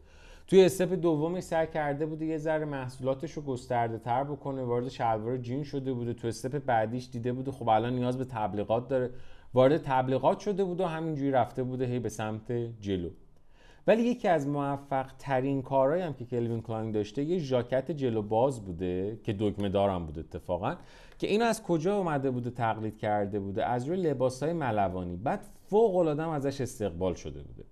توی 0.46 0.64
استپ 0.64 0.92
دومش 0.92 1.42
سعی 1.42 1.66
کرده 1.66 2.06
بوده 2.06 2.26
یه 2.26 2.38
ذره 2.38 2.64
محصولاتش 2.64 3.32
رو 3.32 3.42
گسترده 3.42 3.98
تر 3.98 4.24
بکنه 4.24 4.62
وارد 4.62 4.88
شلوار 4.88 5.36
جین 5.36 5.62
شده 5.62 5.92
بوده. 5.92 6.14
تو 6.14 6.28
استپ 6.28 6.64
بعدیش 6.64 7.10
دیده 7.10 7.32
بوده 7.32 7.50
خب 7.50 7.68
الان 7.68 7.94
نیاز 7.94 8.18
به 8.18 8.24
تبلیغات 8.24 8.88
داره. 8.88 9.10
وارد 9.54 9.82
تبلیغات 9.82 10.38
شده 10.38 10.64
بوده 10.64 10.84
و 10.84 10.86
همینجوری 10.86 11.30
رفته 11.30 11.62
بوده 11.62 11.86
هی 11.86 11.98
به 11.98 12.08
سمت 12.08 12.52
جلو. 12.80 13.10
ولی 13.86 14.02
یکی 14.02 14.28
از 14.28 14.48
موفق 14.48 15.06
ترین 15.18 15.62
کارهایی 15.62 16.02
هم 16.02 16.14
که 16.14 16.24
کلوین 16.24 16.62
کلاین 16.62 16.90
داشته 16.90 17.22
یه 17.22 17.38
ژاکت 17.38 17.90
جلو 17.90 18.22
باز 18.22 18.64
بوده 18.64 19.18
که 19.24 19.36
دکمه 19.38 19.68
دارم 19.68 20.06
بوده 20.06 20.20
اتفاقا 20.20 20.76
که 21.18 21.26
اینو 21.26 21.44
از 21.44 21.62
کجا 21.62 21.98
اومده 21.98 22.30
بوده 22.30 22.50
تقلید 22.50 22.98
کرده 22.98 23.40
بوده؟ 23.40 23.64
از 23.64 23.88
روی 23.88 24.02
لباس 24.02 24.42
های 24.42 24.52
ملوانی. 24.52 25.16
بعد 25.16 25.40
فوق 25.66 25.96
العاده 25.96 26.28
ازش 26.28 26.60
استقبال 26.60 27.14
شده 27.14 27.42
بوده. 27.42 27.64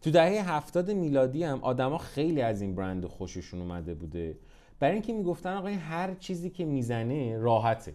تو 0.00 0.10
دهه 0.10 0.50
هفتاد 0.50 0.90
میلادی 0.90 1.44
هم 1.44 1.58
آدما 1.62 1.98
خیلی 1.98 2.42
از 2.42 2.62
این 2.62 2.74
برند 2.74 3.06
خوششون 3.06 3.60
اومده 3.60 3.94
بوده. 3.94 4.38
برای 4.80 4.92
اینکه 4.92 5.12
می‌گفتن 5.12 5.56
آقا 5.56 5.68
هر 5.68 6.14
چیزی 6.14 6.50
که 6.50 6.64
می‌زنه 6.64 7.38
راحته. 7.38 7.94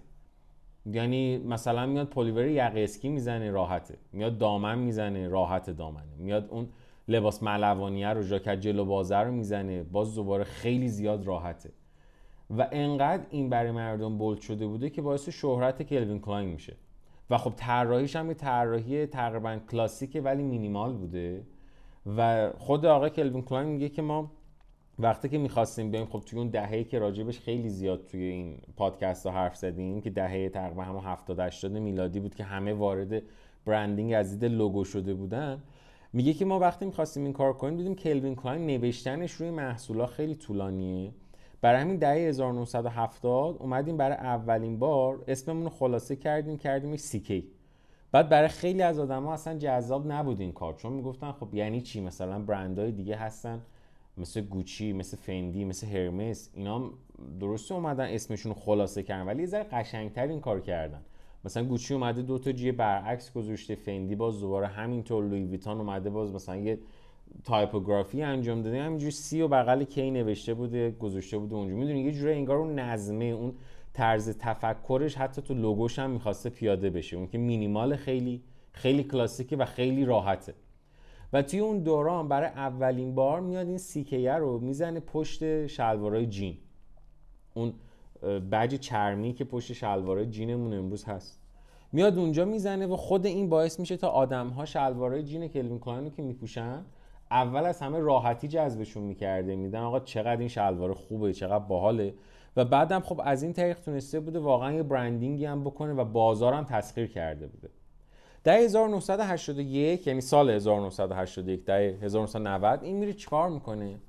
یعنی 0.86 1.38
مثلا 1.38 1.86
میاد 1.86 2.08
پلیور 2.08 2.46
یقه 2.46 2.80
اسکی 2.80 3.10
می‌زنه 3.10 3.52
راحته. 3.52 3.98
میاد 4.14 4.38
دامن 4.38 4.80
می‌زنه 4.80 5.28
راحت 5.28 5.70
دامنه. 5.70 6.16
میاد 6.18 6.48
اون 6.50 6.68
لباس 7.10 7.44
ملوانیه 7.44 8.08
رو 8.08 8.22
ژاکت 8.22 8.60
جلو 8.60 8.86
بازه 8.86 9.18
رو 9.18 9.32
می‌زنه. 9.32 9.84
باز 9.84 10.16
دوباره 10.16 10.44
خیلی 10.44 10.88
زیاد 10.88 11.26
راحته. 11.26 11.72
و 12.58 12.68
انقدر 12.72 13.24
این 13.30 13.50
برای 13.50 13.72
مردم 13.72 14.18
bold 14.18 14.42
شده 14.42 14.68
بوده 14.68 14.90
که 14.90 15.02
باعث 15.02 15.30
شهرت 15.30 15.82
کلوین 15.82 16.20
کلاین 16.20 16.50
میشه. 16.50 16.76
و 17.30 17.38
خب 17.38 17.54
طراحیش 17.56 18.16
هم 18.16 18.28
یه 18.28 18.34
طراحی 18.34 19.06
تقریبا 19.06 19.60
کلاسیکه 19.72 20.22
ولی 20.22 20.44
مینیمال 20.44 20.94
بوده. 20.94 21.44
و 22.18 22.50
خود 22.58 22.86
آقای 22.86 23.10
کلوین 23.10 23.42
کلاین 23.42 23.70
میگه 23.70 23.90
که 23.90 24.02
ما 24.02 24.32
وقتی 25.00 25.30
که 25.30 25.38
می‌خواستیم 25.38 25.92
بیایم 25.92 26.08
خب 26.08 26.20
توی 26.20 26.40
اون 26.40 26.50
دهه‌ای 26.50 26.84
که 26.84 27.00
راجبش 27.00 27.40
خیلی 27.40 27.70
زیاد 27.70 28.06
توی 28.06 28.24
این 28.24 28.58
پادکست 28.78 29.26
ها 29.26 29.32
حرف 29.32 29.56
زدیم 29.56 30.02
که 30.02 30.10
دهه 30.10 30.50
تقریبا 30.50 30.84
همون 30.84 31.04
70 31.04 31.40
80 31.40 31.72
میلادی 31.72 32.20
بود 32.20 32.36
که 32.36 32.44
همه 32.44 32.74
وارد 32.74 33.22
branding 33.66 34.14
از 34.14 34.40
دید 34.40 34.52
لوگو 34.52 34.84
شده 34.84 35.14
بودن 35.14 35.64
میگه 36.14 36.34
که 36.34 36.46
ما 36.46 36.60
وقتی 36.60 36.86
می‌خواستیم 36.86 37.24
این 37.24 37.34
کار 37.34 37.54
کنیم 37.54 37.78
دیدیم 37.78 37.96
کلوین 37.96 38.36
کلاین 38.36 38.68
نوشتنش 38.68 39.32
روی 39.32 39.50
محصولات 39.50 40.10
خیلی 40.10 40.36
طولانیه. 40.36 41.12
برای 41.62 41.82
همین 41.82 41.96
دهه 41.96 42.18
1970 42.18 43.58
اومدیم 43.60 43.98
برای 43.98 44.18
اولین 44.18 44.80
بار 44.80 45.24
اسممون 45.28 45.64
رو 45.64 45.70
خلاصه 45.70 46.16
کردیم 46.16 46.58
کردیم 46.58 46.96
CK. 46.96 47.48
بعد 48.12 48.30
برای 48.30 48.48
خیلی 48.48 48.82
از 48.82 49.00
آدما 49.00 49.34
اصلا 49.34 49.58
جذاب 49.58 50.12
نبود 50.12 50.42
این 50.42 50.52
کار 50.52 50.74
چون 50.74 50.94
می‌گفتن 50.94 51.32
خب 51.32 51.56
یعنی 51.56 51.82
چی؟ 51.82 52.02
مثلا 52.02 52.40
برندهای 52.40 52.92
دیگه 52.92 53.16
هستن 53.16 53.62
مثل 54.18 54.42
گوچی 54.42 54.94
مثل 54.94 55.18
فندی 55.18 55.66
مثل 55.66 55.88
هرمس 55.88 56.50
اینا 56.54 56.92
درسته 57.40 57.76
اومدن 57.76 58.06
اسمشون 58.06 58.54
خلاصه 58.54 59.04
کردن 59.04 59.28
ولی 59.28 59.42
یه 59.42 59.48
ذره 59.48 59.64
قشنگتر 59.64 60.28
این 60.28 60.42
کار 60.42 60.62
کردن. 60.62 61.02
مثلا 61.46 61.64
گوچی 61.64 61.94
اومده 61.94 62.22
دو 62.22 62.40
تا 62.40 62.52
جیه 62.52 62.72
برعکس 62.72 63.34
گذاشته 63.34 63.76
فندی 63.76 64.16
باز 64.16 64.40
دوباره 64.40 64.68
همینطور 64.68 65.24
لوی 65.26 65.44
ویتان 65.44 65.78
اومده 65.78 66.10
باز 66.10 66.34
مثلا 66.34 66.56
یه 66.56 66.80
تایپوگرافی 67.44 68.22
انجام 68.22 68.62
داده. 68.62 68.82
همینجوری 68.82 69.12
سی 69.12 69.42
و 69.42 69.48
بغل 69.48 69.84
کی 69.84 70.12
نوشته 70.12 70.54
بوده 70.54 70.92
گذاشته 70.92 71.38
بوده 71.38 71.56
اونجا. 71.56 71.76
می‌دونی 71.76 72.02
یه 72.02 72.12
جوری 72.12 72.34
انگار 72.34 72.58
اون 72.58 72.80
نظمه 72.80 73.26
اون 73.26 73.54
طرز 73.94 74.30
تفکرش 74.30 75.16
حتی 75.16 75.42
تو 75.42 75.54
لوگوش 75.54 76.00
هم 76.00 76.10
می‌خواسته 76.10 76.50
پیاده 76.50 76.90
بشه. 76.90 77.18
اون 77.18 77.28
که 77.28 77.38
مینیمال 77.38 77.96
خیلی 77.96 78.44
خیلی 78.72 79.04
کلاسیکه 79.04 79.58
و 79.58 79.66
خیلی 79.66 80.06
راحته. 80.06 80.54
و 81.34 81.42
توی 81.42 81.60
اون 81.60 81.80
دوران 81.80 82.28
برای 82.28 82.48
اولین 82.48 83.16
بار 83.16 83.40
میاد 83.42 83.68
این 83.68 83.78
سیکیه 83.78 84.34
رو 84.34 84.60
می‌زنه 84.60 85.00
پشت 85.00 85.68
شلوارای 85.68 86.26
جین. 86.26 86.58
اون 87.54 87.74
بج 88.24 88.76
چرمی 88.76 89.34
که 89.34 89.44
پشت 89.44 89.74
شلوارای 89.74 90.26
جینمون 90.26 90.74
امروز 90.74 91.04
هست. 91.04 91.40
میاد 91.92 92.18
اونجا 92.18 92.46
می‌زنه 92.46 92.88
و 92.88 92.96
خود 92.96 93.26
این 93.26 93.50
باعث 93.50 93.80
میشه 93.80 93.98
تا 93.98 94.08
آدم 94.08 94.48
ها 94.48 94.66
شلوارای 94.66 95.24
جین 95.24 95.48
کلوین 95.48 95.80
کلاین 95.80 96.12
که 96.12 96.22
میپوشن 96.22 96.86
اول 97.32 97.66
از 97.66 97.82
همه 97.82 98.00
راحتی 98.00 98.48
جذبشون 98.48 99.04
می‌کرده 99.04 99.56
میدیدن 99.56 99.80
آقا 99.80 100.00
چقدر 100.00 100.38
این 100.38 100.48
شلوار 100.48 100.94
خوبه 100.94 101.34
چقدر 101.34 101.66
باحاله. 101.66 102.14
و 102.56 102.66
بعدم 102.66 103.00
خب 103.00 103.22
از 103.24 103.44
این 103.44 103.54
طریق 103.54 103.80
تونسته 103.80 104.20
بوده 104.20 104.40
واقعا 104.40 104.72
یه 104.72 104.84
branding 104.84 105.39
ی 105.39 105.46
هم 105.46 105.64
بکنه 105.64 105.94
و 105.94 106.06
بازارم 106.06 106.64
تسخیر 106.64 107.08
کرده 107.08 107.48
بوده. 107.48 107.70
در 108.44 108.58
1981 108.58 110.08
یعنی 110.08 110.22
سال 110.22 110.50
1981 110.50 111.66
در 111.66 111.80
1990 111.80 112.84
این 112.84 112.96
میره 112.96 113.14
چیکار 113.14 113.50
می‌کنه؟ 113.50 114.00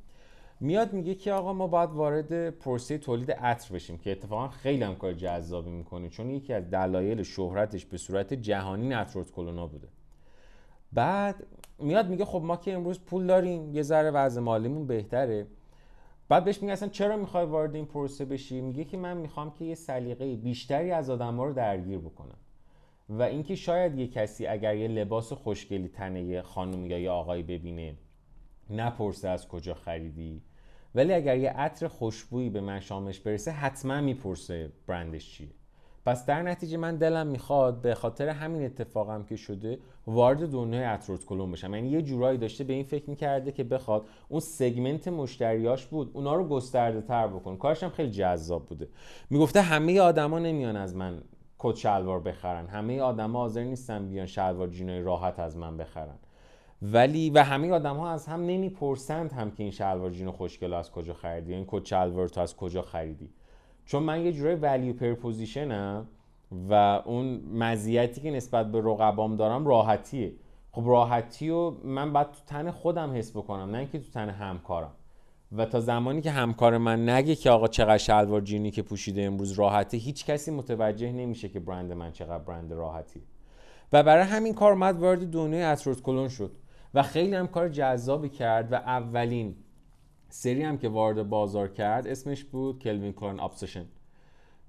میاد 0.63 0.93
میگه 0.93 1.15
که 1.15 1.33
آقا 1.33 1.53
ما 1.53 1.67
باید 1.67 1.91
وارد 1.91 2.51
پروسه 2.51 2.99
تولید 2.99 3.33
عطر 3.33 3.75
بشیم 3.75 3.99
که 3.99 4.13
اتفاقا 4.13 4.49
خیلی 4.49 4.83
هم 4.83 4.95
کار 4.95 5.13
جذابی 5.13 5.71
می‌کنه 5.71 6.09
چون 6.09 6.31
یکی 6.31 6.53
از 6.53 6.71
دلایل 6.71 7.23
شهرتش 7.23 7.87
به 7.87 7.99
صورت 7.99 8.35
جهانی 8.35 8.89
نتروت 8.89 9.31
کلونا 9.31 9.67
بوده. 9.67 9.89
بعد 10.93 11.47
میاد 11.79 12.09
میگه 12.09 12.25
خب 12.25 12.43
ما 12.45 12.57
که 12.57 12.73
امروز 12.73 13.01
پول 13.01 13.27
داریم 13.27 13.75
یه 13.75 13.83
ذره 13.83 14.11
وضع 14.11 14.41
مالیمون 14.41 14.87
بهتره. 14.87 15.47
بعد 16.29 16.45
بهش 16.45 16.63
میگه 16.63 16.73
اصلا 16.73 16.89
چرا 16.89 17.17
می‌خوای 17.17 17.47
وارد 17.47 17.75
این 17.75 17.87
پروسه 17.87 18.25
بشی؟ 18.25 18.61
میگه 18.61 18.85
که 18.85 18.97
من 18.97 19.17
می‌خوام 19.17 19.51
که 19.51 19.65
یه 19.65 19.75
سلیقه 19.75 20.37
بیشتری 20.37 20.91
از 20.91 21.11
آدما 21.11 21.45
رو 21.45 21.53
درگیر 21.53 21.99
بکنم. 21.99 22.39
و 23.09 23.23
اینکه 23.23 23.55
شاید 23.55 23.99
یه 23.99 24.07
کسی 24.07 24.47
اگر 24.47 24.77
یه 24.77 24.89
لباس 24.89 25.33
خوشگلی 25.33 25.89
تنه 25.89 26.23
یه 26.23 26.43
خانم 26.43 26.87
یا 26.87 26.99
یه 26.99 27.11
آقایی 27.11 27.43
ببینه 27.43 27.95
نپرسه 28.71 29.29
از 29.29 29.49
کجا 29.49 29.75
خریدی. 29.75 30.43
ولی 30.95 31.13
اگر 31.15 31.37
یه 31.37 31.51
عطر 31.51 31.89
خوشبویی 31.89 32.51
به 32.51 32.61
مشامش 32.61 33.21
برسه 33.21 33.51
حتما 33.51 34.01
می‌پرسه 34.01 34.73
برندش 34.87 35.31
چیه. 35.31 35.49
پس 36.07 36.27
در 36.27 36.43
نتیجه 36.43 36.77
من 36.77 36.97
دلم 36.97 37.27
می‌خواد 37.27 37.81
به 37.81 37.95
خاطر 37.95 38.29
همین 38.29 38.65
اتفاقم 38.65 39.25
که 39.25 39.37
شده 39.37 39.79
وارد 40.07 40.51
دنیای 40.51 40.85
اتروت 40.85 41.25
کلون 41.25 41.53
بشم. 41.53 41.75
یعنی 41.75 41.89
یه 41.89 42.03
جورایی 42.03 42.39
داشته 42.39 42.65
به 42.65 42.73
این 42.73 42.85
فکر 42.85 43.11
می‌کرده 43.11 43.53
که 43.53 43.65
بخواد 43.65 44.07
اون 44.29 44.41
سگمنت 44.41 45.09
مشتریاش 45.09 45.87
بود 45.87 46.11
اونا 46.15 46.35
رو 46.35 46.49
گسترده 46.49 47.01
تر 47.01 47.27
بکن. 47.27 47.57
کارش 47.57 47.83
هم 47.83 47.91
خیلی 47.91 48.11
جذاب 48.11 48.67
بوده. 48.67 48.89
می‌گفته 49.31 49.61
همه 49.61 50.01
آدما 50.01 50.39
نمیان 50.39 50.77
از 50.77 50.97
من 50.97 51.23
کت 51.59 51.77
شلوار 51.77 52.21
بخرن. 52.21 52.67
همه 52.67 53.01
آدما 53.01 53.39
حاضر 53.39 53.65
نیستن 53.65 54.09
بیان 54.09 54.27
شلوار 54.27 54.69
جینای 54.69 55.03
راحت 55.03 55.39
از 55.39 55.57
من 55.57 55.77
بخرن. 55.77 56.19
ولی 56.83 57.31
و 57.31 57.43
همه 57.43 57.71
آدم 57.71 57.97
ها 57.97 58.11
از 58.11 58.27
هم 58.27 58.41
نمی‌پرسند 58.41 59.33
هم 59.33 59.51
که 59.51 59.63
این 59.63 59.73
شلوار 59.73 60.11
جینو 60.11 60.33
خوشگل 60.33 60.73
از 60.73 60.91
کجا 60.91 61.15
خریدی 61.15 61.55
این 61.55 61.65
کت 61.69 61.85
شلوار 61.85 62.29
تو 62.29 62.41
از 62.41 62.57
کجا 62.57 62.83
خریدی. 62.83 63.31
چون 63.87 64.03
من 64.03 64.21
یه 64.21 64.33
جورای 64.33 64.55
value 64.55 64.93
proposition 64.93 65.97
م 65.97 66.07
و 66.69 66.75
اون 67.05 67.41
مزیتی 67.53 68.21
که 68.21 68.31
نسبت 68.31 68.73
به 68.73 68.79
رقبام 68.79 69.37
دارم 69.37 69.67
راحتیه. 69.67 70.33
خب 70.73 70.83
راحتی 70.87 71.51
و 71.51 71.71
من 71.71 72.13
باید 72.13 72.27
تو 72.31 72.39
تن 72.47 72.71
خودم 72.71 73.17
حس 73.17 73.31
بکنم 73.31 73.71
نه 73.71 73.79
اینکه 73.79 73.99
تو 73.99 74.11
تن 74.11 74.31
همکارم. 74.31 74.93
و 75.53 75.65
تا 75.65 75.81
زمانی 75.81 76.21
که 76.21 76.31
همکار 76.31 76.79
من 76.79 77.09
نگه 77.09 77.35
که 77.35 77.51
آقا 77.51 77.69
چقدر 77.69 77.99
شلوار 77.99 78.41
جینی 78.41 78.71
که 78.71 78.83
پوشیده 78.83 79.23
امروز 79.23 79.53
راحته 79.53 79.97
هیچ 79.97 80.27
کسی 80.27 80.51
متوجه 80.51 81.13
نمیشه 81.13 81.49
که 81.49 81.61
برند 81.61 81.93
من 81.93 82.13
چقدر 82.13 82.45
برند 82.45 82.73
راحتی 82.73 83.23
و 83.93 84.03
برای 84.03 84.25
همین 84.25 84.55
کار 84.55 84.73
اومد 84.73 85.01
وارد 85.01 85.31
دنیای 85.31 85.63
اتروت 85.63 86.03
کلون 86.03 86.29
شد. 86.29 86.53
و 86.95 87.03
خیلی 87.03 87.35
هم 87.35 87.47
کار 87.47 87.69
جذابی 87.69 88.29
کرد 88.29 88.73
و 88.73 88.75
اولین 88.75 89.57
سری 90.29 90.63
هم 90.63 90.79
که 90.79 90.89
وارد 90.89 91.29
بازار 91.29 91.69
کرد 91.69 92.07
اسمش 92.07 92.45
بود 92.45 92.79
کلوین 92.79 93.13
کلان 93.13 93.41
ابسشن 93.41 93.85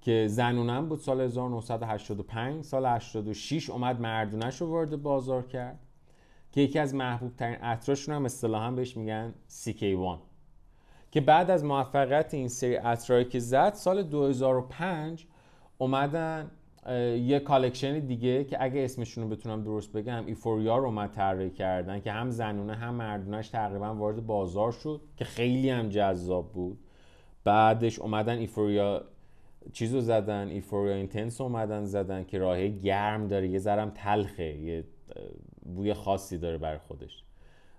که 0.02 0.28
زنونم 0.28 0.90
بود 0.90 1.00
سال 1.00 1.22
1985 1.22 2.64
سال 2.64 2.86
86 2.86 3.70
اومد 3.70 4.02
مردونش 4.02 4.62
رو 4.62 4.68
وارد 4.68 5.04
بازار 5.04 5.48
کرد 5.48 5.80
که 6.52 6.62
یکی 6.62 6.80
از 6.80 6.96
محبوب 6.96 7.36
ترین 7.36 7.56
عطراشون 7.56 8.16
هم 8.16 8.26
اصطلاحا 8.26 8.72
بهش 8.72 8.98
میگن 8.98 9.34
CK1 9.50 10.18
که 11.12 11.22
بعد 11.22 11.52
از 11.52 11.64
موفقیت 11.64 12.34
این 12.34 12.48
سری 12.48 12.76
عطرایی 12.76 13.26
که 13.26 13.40
زد 13.40 13.74
سال 13.74 14.04
2005 14.04 15.28
اومدن 15.78 16.52
یه 17.18 17.40
collection 17.40 18.00
دیگه 18.00 18.44
که 18.44 18.64
اگه 18.64 18.84
اسمشون 18.84 19.24
رو 19.24 19.30
بتونم 19.30 19.64
درست 19.64 19.94
بگم 19.94 20.26
Euphoria 20.26 20.78
رو 20.78 20.86
اومد 20.86 21.12
طراحی 21.12 21.50
کردن 21.50 22.00
که 22.00 22.12
هم 22.12 22.30
زنونه 22.30 22.76
هم 22.76 22.94
مردونش 22.94 23.50
تقریبا 23.50 23.96
وارد 23.96 24.26
بازار 24.26 24.72
شد 24.72 25.02
که 25.18 25.26
خیلی 25.26 25.70
هم 25.70 25.90
جذاب 25.90 26.52
بود. 26.52 26.80
بعدش 27.44 28.00
اومدن 28.00 28.38
Euphoria 28.38 29.04
چیزو 29.74 30.02
زدن 30.02 30.48
Euphoria 30.48 30.96
Intense 30.96 31.42
اومدن 31.42 31.86
زدن 31.86 32.24
که 32.24 32.38
رایحه 32.38 32.80
گرم 32.80 33.28
داره. 33.28 33.48
یه 33.48 33.60
ذرم 33.60 33.92
تلخه 33.96 34.58
یه 34.58 34.84
بوی 35.76 35.94
خاصی 35.94 36.38
داره 36.38 36.58
برای 36.58 36.78
خودش. 36.78 37.24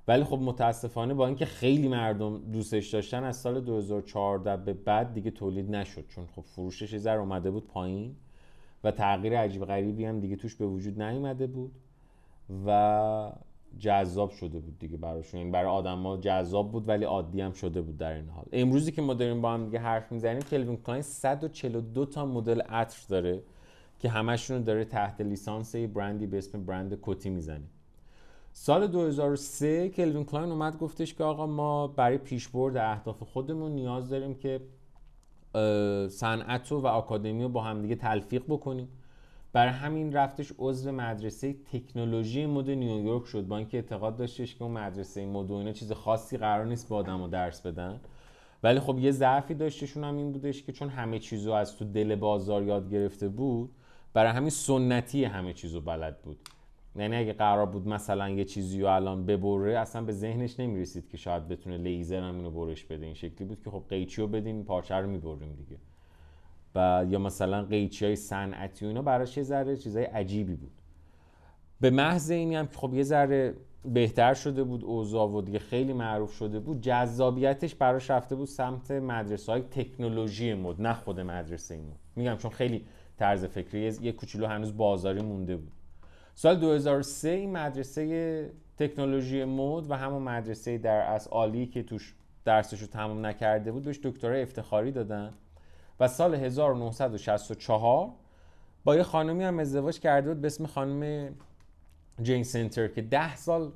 ولی 0.09 0.25
خب 0.25 0.39
متاسفانه 0.39 1.15
با 1.15 1.27
اینکه 1.27 1.45
خیلی 1.47 1.89
مردم 1.89 2.39
دوستش 2.53 2.91
داشتن 2.91 3.25
از 3.25 3.37
سال 3.37 3.61
2014 3.61 4.57
به 4.57 4.73
بعد 4.73 5.15
دیگه 5.15 5.31
تولید 5.31 5.71
نشد. 5.71 6.05
چون 6.09 6.27
خب 6.27 6.43
فروشش 6.43 6.97
ذره 6.97 7.21
اومده 7.21 7.51
بود 7.51 7.67
پایین. 7.67 8.17
و 8.85 8.91
تغییر 8.91 9.39
عجیب 9.39 9.65
غریبی 9.65 10.05
هم 10.05 10.21
دیگه 10.21 10.37
توش 10.37 10.55
به 10.55 10.67
وجود 10.67 11.03
نیومده 11.03 11.47
بود 11.47 11.73
و 12.67 13.33
جذاب 13.79 14.31
شده 14.31 14.59
بود 14.59 14.79
دیگه 14.79 14.97
براشون. 14.97 15.41
یعنی 15.41 15.53
برای 15.53 15.71
آدما 15.71 16.17
جذاب 16.17 16.73
بود 16.73 16.89
ولی 16.89 17.05
عادی 17.05 17.41
هم 17.41 17.53
شده 17.53 17.83
بود 17.83 17.99
در 17.99 18.13
این 18.13 18.29
حال. 18.29 18.45
امروزی 18.53 18.93
که 18.93 19.03
ما 19.03 19.15
داریم 19.15 19.41
با 19.41 19.53
هم 19.53 19.65
دیگه 19.65 19.79
حرف 19.79 20.13
می‌زنیم 20.13 20.41
کلوین 20.43 20.77
کلاین 20.77 21.03
142 21.03 22.07
تا 22.07 22.27
مدل 22.27 22.61
عطر 22.61 23.07
داره 23.09 23.43
که 23.99 24.09
همشون 24.09 24.63
داره 24.63 24.85
تحت 24.85 25.21
لیسانس 25.21 25.77
برندی 25.77 26.27
به 26.27 26.39
اسم 26.39 26.65
برند 26.65 26.99
کتی 27.03 27.31
می‌زنه. 27.31 27.65
سال 28.53 28.87
2003 28.87 29.89
کلوین 29.89 30.25
کلاین 30.25 30.51
اومد 30.51 30.79
گفتش 30.79 31.15
که 31.15 31.25
آقا 31.25 31.47
ما 31.47 31.87
برای 31.87 32.19
پیشبرد 32.19 32.77
اهداف 32.77 33.23
خودمون 33.23 33.73
نیاز 33.73 34.09
داریم 34.09 34.35
که 34.35 34.61
صنعت 36.09 36.73
و 36.73 36.87
آکادمی 36.87 37.43
رو 37.43 37.49
با 37.49 37.63
همدیگه 37.63 37.95
تلفیق 37.95 38.43
بکنیم. 38.49 38.89
برای 39.53 39.73
همین 39.73 40.13
رفتش 40.13 40.53
عضو 40.59 40.93
مدرسه 40.93 41.55
تکنولوژی 41.73 42.47
مد 42.47 42.71
نیویورک 42.71 43.27
شد. 43.27 43.47
با 43.47 43.57
اینکه 43.57 43.77
اعتقاد 43.77 44.17
داشتش 44.17 44.55
که 44.55 44.63
اون 44.63 44.73
مدرسه 44.73 45.27
مد 45.27 45.51
و 45.51 45.55
اینا 45.55 45.73
چیز 45.73 45.93
خاصی 45.93 46.37
قرار 46.37 46.67
نیست 46.67 46.89
با 46.89 46.97
آدم 46.97 47.31
درس 47.31 47.61
بدن. 47.61 48.01
ولی 48.63 48.81
خب 48.81 48.99
یه 48.99 49.11
ضعفی 49.11 49.55
داشتشون 49.55 50.05
هم 50.05 50.17
این 50.17 50.33
بودش 50.33 50.63
که 50.63 50.73
چون 50.73 50.89
همه 50.89 51.19
چیزو 51.19 51.53
از 51.53 51.77
تو 51.77 51.85
دل 51.85 52.15
بازار 52.15 52.63
یاد 52.63 52.91
گرفته 52.91 53.29
بود 53.29 53.71
برای 54.15 54.33
همین 54.33 54.51
سنتی 54.51 55.25
همه 55.25 55.53
چیزو 55.53 55.81
بلد 55.81 56.23
بود. 56.23 56.37
یعنی 56.97 57.17
اگه 57.17 57.33
قرار 57.33 57.67
بود 57.67 57.89
مثلا 57.89 58.31
یه 58.31 58.45
چیزی 58.45 58.81
رو 58.81 58.89
الان 58.89 59.27
ببره 59.27 59.79
اصلا 59.79 60.03
به 60.03 60.13
ذهنش 60.13 60.61
نمی‌رسید 60.61 61.09
که 61.09 61.17
شاید 61.17 61.49
بتونه 61.49 61.79
لیزر 61.79 62.21
هم 62.21 62.37
اینو 62.37 62.51
برش 62.51 62.85
بده. 62.85 63.07
این 63.07 63.15
شکلی 63.15 63.49
بود 63.49 63.63
که 63.65 63.71
خب 63.71 63.83
قیچی 63.89 64.23
رو 64.23 64.29
بدیم 64.29 64.65
پارچه 64.65 64.95
رو 64.95 65.11
می‌بریم 65.11 65.53
دیگه. 65.53 65.77
و 66.75 67.05
یا 67.09 67.19
مثلا 67.19 67.63
قیچی 67.63 68.05
های 68.05 68.17
صنعتی 68.17 68.85
و 68.85 68.89
اینا 68.89 69.03
براش 69.03 69.37
یه 69.37 69.43
ذره 69.43 69.77
چیزای 69.77 70.05
عجیبی 70.05 70.55
بود. 70.55 70.73
به 71.81 71.91
محض 71.91 72.31
اینی 72.31 72.57
هم 72.57 72.67
که 72.67 72.77
خب 72.77 72.95
یه 72.95 73.03
ذره 73.03 73.55
بهتر 73.85 74.35
شده 74.35 74.65
بود 74.65 74.85
اوضاع 74.85 75.29
و 75.29 75.41
دیگه 75.41 75.59
خیلی 75.59 75.93
معروف 75.93 76.33
شده 76.33 76.61
بود 76.61 76.81
جذابیتش 76.81 77.75
براش 77.75 78.11
رفته 78.11 78.35
بود 78.35 78.47
سمت 78.47 78.91
مدرسه 78.91 79.53
های 79.53 79.63
تکنولوژی 79.63 80.55
مد 80.55 80.83
نه 80.83 80.95
خود 80.95 81.21
مدرسه 81.21 81.77
مد. 81.77 81.97
میگم 82.17 82.37
چون 82.37 82.51
خیلی 82.51 82.85
طرز 83.17 83.45
فکری 83.45 83.81
یه 84.03 84.13
کوچولو 84.13 84.47
هنوز 84.47 84.77
بازاری 84.77 85.23
مونده 85.23 85.57
بود. 85.57 85.73
سال 86.35 86.57
2003 86.57 87.29
این 87.29 87.53
مدرسه 87.53 88.51
تکنولوژی 88.79 89.45
مد 89.45 89.91
و 89.91 89.95
همون 89.95 90.23
مدرسه 90.23 90.79
در 90.79 91.13
از 91.13 91.29
عالی 91.29 91.67
که 91.67 91.83
توش 91.83 92.15
درسش 92.45 92.81
رو 92.81 92.87
تمام 92.87 93.27
نکرده 93.27 93.73
بود 93.73 93.83
بهش 93.83 94.01
دکترای 94.03 94.43
افتخاری 94.43 94.93
دادن. 94.93 95.35
و 96.01 96.09
سال 96.09 96.35
1964 96.35 98.11
با 98.85 98.97
یه 98.97 99.03
خانمی 99.03 99.45
هم 99.45 99.59
ازدواج 99.59 100.01
کرده 100.01 100.29
بود 100.29 100.41
به 100.41 100.47
اسم 100.47 100.67
خانم 100.67 101.33
جین 102.23 102.45
سنتر 102.45 102.89
که 102.89 103.03
ده 103.03 103.37
سال 103.37 103.73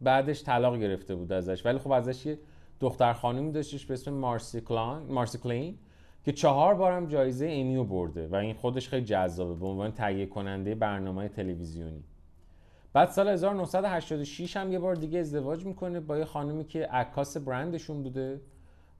بعدش 0.00 0.44
طلاق 0.44 0.76
گرفته 0.76 1.14
بود 1.14 1.32
ازش. 1.32 1.66
ولی 1.66 1.78
خب 1.78 1.90
ازش 1.90 2.26
یه 2.26 2.38
دختر 2.80 3.12
خانمی 3.12 3.52
داشتش 3.52 3.86
به 3.86 3.94
اسم 3.94 4.12
مارسی, 4.12 4.60
کلان، 4.60 5.02
مارسی 5.02 5.38
کلین. 5.38 5.78
که 6.24 6.32
چهار 6.32 6.74
بارم 6.74 7.06
جایزه 7.06 7.46
ایمیو 7.46 7.84
برده 7.84 8.28
و 8.28 8.34
این 8.34 8.54
خودش 8.54 8.88
خیلی 8.88 9.04
جذابه 9.04 9.54
به 9.54 9.66
عنوان 9.66 9.92
تهیه 9.92 10.26
کننده 10.26 10.74
برنامه 10.74 11.28
تلویزیونی. 11.28 12.04
بعد 12.92 13.08
سال 13.08 13.28
1986 13.28 14.56
هم 14.56 14.72
یه 14.72 14.78
بار 14.78 14.94
دیگه 14.94 15.18
ازدواج 15.18 15.66
می‌کنه 15.66 16.00
با 16.00 16.18
یه 16.18 16.24
خانمی 16.24 16.64
که 16.64 16.86
عکاس 16.86 17.36
برندشون 17.36 18.02
بوده 18.02 18.40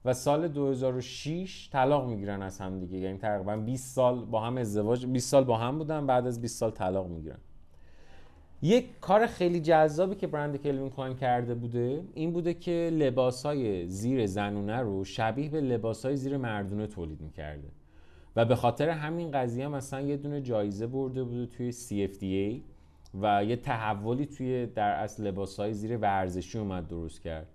و 0.05 0.13
سال 0.13 0.47
2006 0.47 1.69
طلاق 1.71 2.07
می‌گیرن 2.07 2.41
از 2.41 2.59
هم 2.59 2.79
دیگه. 2.79 2.97
یعنی 2.97 3.17
تقریبا 3.17 3.57
20 3.57 3.95
سال 3.95 4.25
با 4.25 4.41
هم 4.41 4.57
ازدواج 4.57 5.05
20 5.05 5.29
سال 5.29 5.43
با 5.43 5.57
هم 5.57 5.77
بودن 5.77 6.07
بعد 6.07 6.27
از 6.27 6.41
20 6.41 6.57
سال 6.59 6.71
طلاق 6.71 7.07
می‌گیرن. 7.07 7.39
یک 8.61 8.99
کار 9.01 9.27
خیلی 9.27 9.59
جذابی 9.59 10.15
که 10.15 10.27
برند 10.27 10.61
کلوین 10.61 10.89
کلاین 10.89 11.15
کرده 11.15 11.55
بوده 11.55 12.03
این 12.13 12.31
بوده 12.31 12.53
که 12.53 12.89
لباسای 12.93 13.87
زیر 13.87 14.25
زنونه 14.25 14.79
رو 14.79 15.03
شبیه 15.03 15.49
به 15.49 15.61
لباسای 15.61 16.15
زیر 16.15 16.37
مردونه 16.37 16.87
تولید 16.87 17.21
می‌کرده. 17.21 17.67
و 18.35 18.45
به 18.45 18.55
خاطر 18.55 18.89
همین 18.89 19.31
قضیه 19.31 19.65
هم 19.65 19.71
مثلا 19.71 20.01
یه 20.01 20.17
دونه 20.17 20.41
جایزه 20.41 20.87
برده 20.87 21.23
بوده 21.23 21.45
توی 21.45 21.71
CFDA 21.71 22.61
و 23.21 23.45
یه 23.45 23.55
تحولی 23.55 24.25
توی 24.25 24.65
در 24.65 24.91
اصل 24.91 25.27
لباسای 25.27 25.73
زیر 25.73 25.97
ورزشی 25.97 26.59
اومد 26.59 26.87
درست 26.87 27.21
کرد 27.21 27.47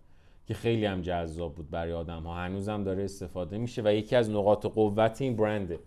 که 0.46 0.54
خیلی 0.54 0.86
هم 0.86 1.00
جذاب 1.00 1.54
بود 1.54 1.70
برای 1.70 1.92
آدم 1.92 2.22
ها 2.22 2.34
هنوزم 2.34 2.84
داره 2.84 3.04
استفاده 3.04 3.58
میشه 3.58 3.82
و 3.84 3.94
یکی 3.94 4.16
از 4.16 4.30
نقاط 4.30 4.66
قوت 4.66 5.22
این 5.22 5.36
برنده. 5.36 5.78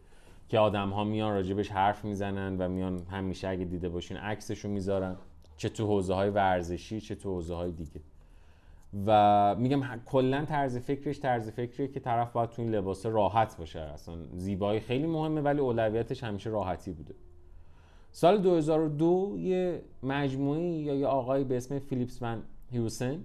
که 0.49 0.59
آدم 0.59 0.89
ها 0.89 1.03
میان 1.03 1.33
راجبش 1.33 1.71
حرف 1.71 2.05
می‌زنن 2.05 2.57
و 2.57 2.67
میان 2.67 2.99
همیشه 3.11 3.47
اگه 3.47 3.65
دیده 3.65 3.89
باشین 3.89 4.17
عکسش 4.17 4.59
رو 4.59 4.69
می‌ذارن 4.71 5.15
چه 5.57 5.69
تو 5.69 5.87
حوزه 5.87 6.13
های 6.13 6.29
ورزشی 6.29 7.01
چه 7.01 7.15
تو 7.15 7.33
حوزه 7.33 7.55
های 7.55 7.71
دیگه. 7.71 8.01
و 9.05 9.55
میگم 9.55 9.81
کلا 10.05 10.45
طرز 10.45 10.77
فکرش 10.77 11.19
طرز 11.19 11.49
فکریه 11.49 11.87
که 11.87 11.99
طرف 11.99 12.31
باید 12.31 12.49
تو 12.49 12.61
این 12.61 12.71
لباس 12.71 13.05
راحت 13.05 13.57
باشه. 13.57 13.79
اصلا 13.79 14.15
زیبایی 14.33 14.79
خیلی 14.79 15.07
مهمه 15.07 15.41
ولی 15.41 15.59
اولویتش 15.59 16.23
همیشه 16.23 16.49
راحتی 16.49 16.91
بوده. 16.91 17.15
سال 18.11 18.37
2002 18.37 19.35
یه 19.39 19.81
مجموعه 20.03 20.61
یا 20.61 20.95
یه 20.95 21.07
آقایی 21.07 21.43
به 21.43 21.57
اسم 21.57 21.79
فیلیپس 21.79 22.21
ون 22.21 22.43
هیوسن 22.71 23.23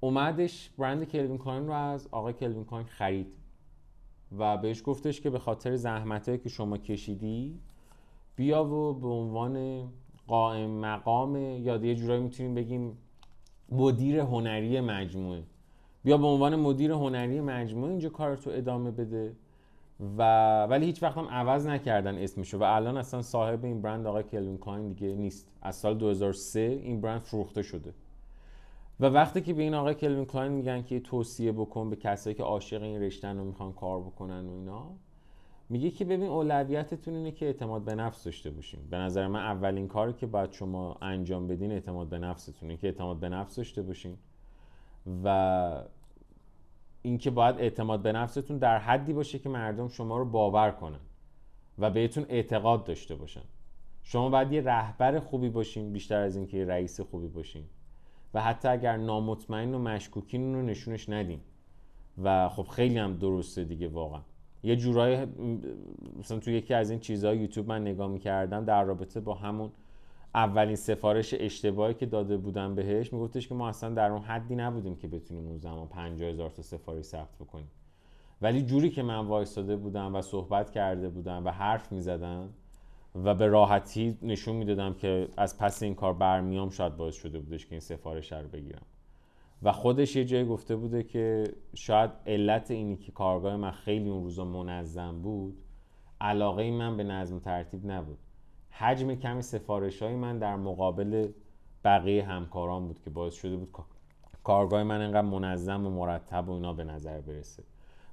اومدش 0.00 0.70
برند 0.78 1.04
کلوین 1.04 1.38
کلاین 1.38 1.66
رو 1.66 1.72
از 1.72 2.08
آقای 2.10 2.32
کلوین 2.32 2.64
کلاین 2.64 2.86
خرید. 2.86 3.26
و 4.38 4.56
بهش 4.56 4.82
گفتش 4.84 5.20
که 5.20 5.30
به 5.30 5.38
خاطر 5.38 5.76
زحمتهایی 5.76 6.40
که 6.40 6.48
شما 6.48 6.78
کشیدی 6.78 7.58
بیا 8.36 8.64
و 8.64 8.94
به 8.94 9.08
عنوان 9.08 9.84
قائم 10.26 10.70
مقام 10.70 11.36
یا 11.36 11.76
یه 11.76 11.94
جورایی 11.94 12.22
می‌تونیم 12.22 12.54
بگیم 12.54 12.98
مدیر 13.68 14.18
هنری 14.18 14.80
مجموعه. 14.80 15.42
بیا 16.04 16.16
به 16.16 16.26
عنوان 16.26 16.56
مدیر 16.56 16.92
هنری 16.92 17.40
مجموعه 17.40 17.90
اینجا 17.90 18.08
کار 18.08 18.36
تو 18.36 18.50
ادامه 18.50 18.90
بده. 18.90 19.36
و 20.18 20.64
ولی 20.66 20.86
هیچ 20.86 21.02
وقت 21.02 21.18
هم 21.18 21.28
عوض 21.28 21.66
نکردن 21.66 22.18
اسمشو 22.18 22.58
و 22.58 22.62
الان 22.62 22.96
اصلا 22.96 23.22
صاحب 23.22 23.64
این 23.64 23.82
برند 23.82 24.06
آقای 24.06 24.22
کلوین 24.22 24.58
کلاین 24.58 24.92
دیگه 24.92 25.14
نیست. 25.14 25.48
از 25.62 25.76
سال 25.76 25.98
2003 25.98 26.60
این 26.60 27.00
برند 27.00 27.20
فروخته 27.20 27.62
شده. 27.62 27.94
و 29.00 29.06
وقتی 29.06 29.40
که 29.40 29.54
به 29.54 29.62
این 29.62 29.74
آقای 29.74 29.94
کلوین 29.94 30.24
کلاین 30.24 30.52
میگن 30.52 30.82
که 30.82 31.00
توصیه 31.00 31.52
بکن 31.52 31.90
به 31.90 31.96
کسایی 31.96 32.36
که 32.36 32.42
عاشق 32.42 32.82
این 32.82 33.02
رشتن 33.02 33.38
رو 33.38 33.44
می‌خوان 33.44 33.72
کار 33.72 34.00
بکنن 34.00 34.46
و 34.46 34.52
اینا 34.52 34.86
میگه 35.68 35.90
که 35.90 36.04
ببین 36.04 36.28
اولویتتون 36.28 37.14
اینه 37.14 37.32
که 37.32 37.46
اعتماد 37.46 37.82
به 37.82 37.94
نفس 37.94 38.24
داشته 38.24 38.50
باشین. 38.50 38.80
به 38.90 38.96
نظر 38.96 39.26
من 39.26 39.40
اولین 39.40 39.88
کاری 39.88 40.12
که 40.12 40.26
باید 40.26 40.52
شما 40.52 40.96
انجام 41.02 41.46
بدین 41.46 41.72
اعتماد 41.72 42.08
به 42.08 42.18
نفستونه 42.18 42.76
که 42.76 42.86
اعتماد 42.86 43.16
به 43.16 43.28
نفس 43.28 43.56
داشته 43.56 43.82
باشین 43.82 44.16
و 45.24 45.82
اینکه 47.02 47.30
باید 47.30 47.56
اعتماد 47.58 48.02
به 48.02 48.12
نفستون 48.12 48.58
در 48.58 48.78
حدی 48.78 49.12
باشه 49.12 49.38
که 49.38 49.48
مردم 49.48 49.88
شما 49.88 50.18
رو 50.18 50.24
باور 50.24 50.70
کنن 50.70 51.00
و 51.78 51.90
بهتون 51.90 52.26
اعتقاد 52.28 52.84
داشته 52.84 53.14
باشن. 53.14 53.42
شما 54.02 54.28
باید 54.28 54.52
یه 54.52 54.62
رهبر 54.62 55.18
خوبی 55.18 55.48
باشین 55.48 55.92
بیشتر 55.92 56.20
از 56.20 56.36
اینکه 56.36 56.64
رئیس 56.64 57.00
خوبی 57.00 57.28
باشین. 57.28 57.64
و 58.34 58.42
حتی 58.42 58.68
اگر 58.68 58.96
نامطمئن 58.96 59.74
و 59.74 59.78
مشکوکین 59.78 60.54
رو 60.54 60.62
نشونش 60.62 61.08
ندین. 61.08 61.40
و 62.22 62.48
خب 62.48 62.62
خیلی 62.62 62.98
هم 62.98 63.16
درسته 63.16 63.64
دیگه 63.64 63.88
واقعا. 63.88 64.20
یه 64.62 64.76
جورایی 64.76 65.26
مثلا 66.18 66.38
تو 66.38 66.50
یکی 66.50 66.74
از 66.74 66.90
این 66.90 67.00
چیزهای 67.00 67.38
یوتیوب 67.38 67.68
من 67.68 67.80
نگاه 67.80 68.08
می‌کردم 68.08 68.64
در 68.64 68.84
رابطه 68.84 69.20
با 69.20 69.34
همون 69.34 69.70
اولین 70.34 70.76
سفارش 70.76 71.34
اشتباهی 71.38 71.94
که 71.94 72.06
داده 72.06 72.36
بودم 72.36 72.74
بهش 72.74 73.12
میگفتش 73.12 73.48
که 73.48 73.54
ما 73.54 73.68
اصلا 73.68 73.94
در 73.94 74.10
اون 74.10 74.22
حدی 74.22 74.56
نبودیم 74.56 74.96
که 74.96 75.08
بتونیم 75.08 75.46
اون 75.46 75.58
زمان 75.58 75.88
50 75.88 76.28
هزار 76.28 76.50
تا 76.50 76.62
سفارش 76.62 77.04
ثبت 77.04 77.36
بکنیم. 77.40 77.70
ولی 78.42 78.62
جوری 78.62 78.90
که 78.90 79.02
من 79.02 79.26
وایستاده 79.26 79.76
بودم 79.76 80.14
و 80.14 80.22
صحبت 80.22 80.70
کرده 80.70 81.08
بودم 81.08 81.44
و 81.44 81.50
حرف 81.50 81.92
می‌زدم 81.92 82.48
و 83.14 83.34
به 83.34 83.46
راحتی 83.46 84.18
نشون 84.22 84.56
می‌دادم 84.56 84.94
که 84.94 85.28
از 85.36 85.58
پس 85.58 85.82
این 85.82 85.94
کار 85.94 86.12
برمیام 86.12 86.70
شاید 86.70 86.96
باعث 86.96 87.14
شده 87.14 87.38
بودش 87.38 87.66
که 87.66 87.72
این 87.72 87.80
سفارش 87.80 88.32
رو 88.32 88.48
بگیرم. 88.48 88.82
و 89.62 89.72
خودش 89.72 90.16
یه 90.16 90.24
جایی 90.24 90.44
گفته 90.44 90.76
بوده 90.76 91.02
که 91.02 91.44
شاید 91.74 92.10
علت 92.26 92.70
اینی 92.70 92.96
که 92.96 93.12
کارگاه 93.12 93.56
من 93.56 93.70
خیلی 93.70 94.08
اون 94.08 94.22
روزا 94.22 94.44
منظم 94.44 95.22
بود 95.22 95.56
علاقه 96.20 96.70
من 96.70 96.96
به 96.96 97.04
نظم 97.04 97.38
ترتیب 97.38 97.90
نبود. 97.90 98.18
حجم 98.70 99.14
کمی 99.14 99.42
سفارش 99.42 100.02
های 100.02 100.14
من 100.14 100.38
در 100.38 100.56
مقابل 100.56 101.28
بقیه 101.84 102.24
همکاران 102.24 102.86
بود 102.86 103.00
که 103.04 103.10
باعث 103.10 103.34
شده 103.34 103.56
بود 103.56 103.74
کارگاه 104.44 104.82
من 104.82 105.00
انقدر 105.00 105.20
منظم 105.20 105.86
و 105.86 105.90
مرتب 105.90 106.48
و 106.48 106.52
اینا 106.52 106.72
به 106.72 106.84
نظر 106.84 107.20
برسه. 107.20 107.62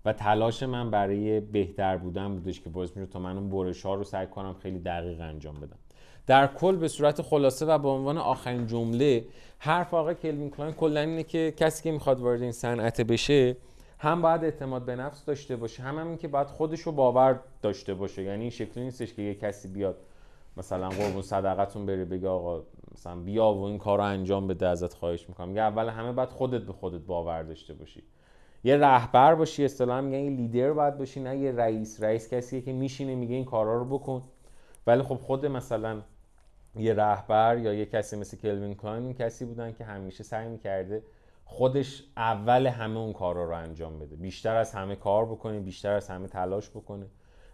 و 0.05 0.13
تلاش 0.13 0.63
من 0.63 0.91
برای 0.91 1.39
بهتر 1.39 1.97
بودن 1.97 2.35
بودش 2.35 2.61
که 2.61 2.69
باعث 2.69 2.97
میشه 2.97 3.11
تا 3.11 3.19
من 3.19 3.37
اون 3.37 3.49
برش 3.49 3.85
ها 3.85 3.95
رو 3.95 4.03
سعی 4.03 4.27
کنم 4.27 4.53
خیلی 4.53 4.79
دقیق 4.79 5.21
انجام 5.21 5.55
بدم. 5.55 5.77
در 6.27 6.47
کل 6.47 6.75
به 6.75 6.87
صورت 6.87 7.21
خلاصه 7.21 7.65
و 7.65 7.77
به 7.77 7.87
عنوان 7.87 8.17
آخرین 8.17 8.67
جمله 8.67 9.25
حرف 9.59 9.93
آقای 9.93 10.15
کلوین 10.15 10.49
کلاین 10.49 10.73
کلا 10.73 10.99
اینه 10.99 11.23
که 11.23 11.53
کسی 11.57 11.83
که 11.83 11.91
می‌خواد 11.91 12.19
وارد 12.19 12.41
این 12.41 12.51
صنعت 12.51 13.01
بشه 13.01 13.57
هم 13.99 14.21
باید 14.21 14.43
اعتماد 14.43 14.85
به 14.85 14.95
نفس 14.95 15.25
داشته 15.25 15.55
باشه 15.55 15.83
هم, 15.83 15.99
هم 15.99 16.07
این 16.07 16.17
که 16.17 16.27
باید 16.27 16.47
خودش 16.47 16.81
رو 16.81 16.91
باور 16.91 17.39
داشته 17.61 17.93
باشه. 17.93 18.23
یعنی 18.23 18.41
این 18.41 18.49
شکلی 18.49 18.83
نیستش 18.83 19.13
که 19.13 19.21
یه 19.21 19.35
کسی 19.35 19.67
بیاد 19.67 19.97
مثلا 20.57 20.89
قربون 20.89 21.21
صدقتون 21.21 21.85
بره 21.85 22.05
بگه 22.05 22.27
آقا 22.27 22.63
مثلا 22.93 23.15
بیا 23.15 23.53
و 23.53 23.63
این 23.63 23.77
کار 23.77 24.01
انجام 24.01 24.47
بده 24.47 24.67
ازت 24.67 24.93
خواهش 24.93 25.29
می‌کنم. 25.29 25.55
یه 25.55 25.61
اول 25.61 25.89
همه 25.89 26.11
باید 26.11 26.29
خودت 26.29 26.61
به 26.61 26.73
خودت 26.73 27.01
باور 27.01 27.43
داشته 27.43 27.73
باشی. 27.73 28.03
یه 28.63 28.77
رهبر 28.77 29.35
باشی 29.35 29.65
اصطلاحا 29.65 30.01
میگن 30.01 30.19
یه 30.19 30.29
لیدر 30.29 30.73
باید 30.73 30.97
باشی 30.97 31.19
نه 31.19 31.37
یه 31.37 31.51
رئیس. 31.51 32.03
رئیس 32.03 32.33
کسیه 32.33 32.61
که 32.61 32.73
میشینه 32.73 33.15
میگه 33.15 33.35
این 33.35 33.45
کارا 33.45 33.77
رو 33.77 33.85
بکن. 33.85 34.23
ولی 34.87 35.03
خب 35.03 35.15
خود 35.15 35.45
مثلا 35.45 36.01
یه 36.75 36.93
رهبر 36.93 37.57
یا 37.57 37.73
یه 37.73 37.85
کسی 37.85 38.15
مثل 38.15 38.37
کلوین 38.37 38.75
کلاین 38.75 39.03
این 39.03 39.13
کسی 39.13 39.45
بودن 39.45 39.71
که 39.71 39.83
همیشه 39.83 40.23
سعی 40.23 40.47
می‌کرده 40.47 41.03
خودش 41.45 42.03
اول 42.17 42.67
همه 42.67 42.99
اون 42.99 43.13
کارا 43.13 43.45
رو 43.45 43.55
انجام 43.55 43.99
بده. 43.99 44.15
بیشتر 44.15 44.55
از 44.55 44.73
همه 44.73 44.95
کار 44.95 45.25
بکنه 45.25 45.59
بیشتر 45.59 45.91
از 45.93 46.09
همه 46.09 46.27
تلاش 46.27 46.69
بکنه. 46.69 47.05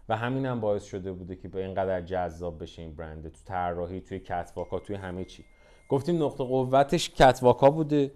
و 0.08 0.16
همین 0.16 0.46
هم 0.46 0.60
باعث 0.60 0.84
شده 0.84 1.12
بوده 1.12 1.36
که 1.36 1.48
به 1.48 1.64
اینقدر 1.64 2.00
جذاب 2.00 2.62
بشه 2.62 2.82
این 2.82 2.94
برند. 2.94 3.22
تو 3.22 3.38
طراحی 3.44 4.00
توی 4.00 4.18
کتواکا 4.18 4.78
توی 4.78 4.96
همه 4.96 5.24
چی. 5.24 5.44
گفتیم 5.88 6.22
نقطه 6.22 6.44
قوتش 6.44 7.10
کتواکا 7.10 7.70
بوده. 7.70 8.10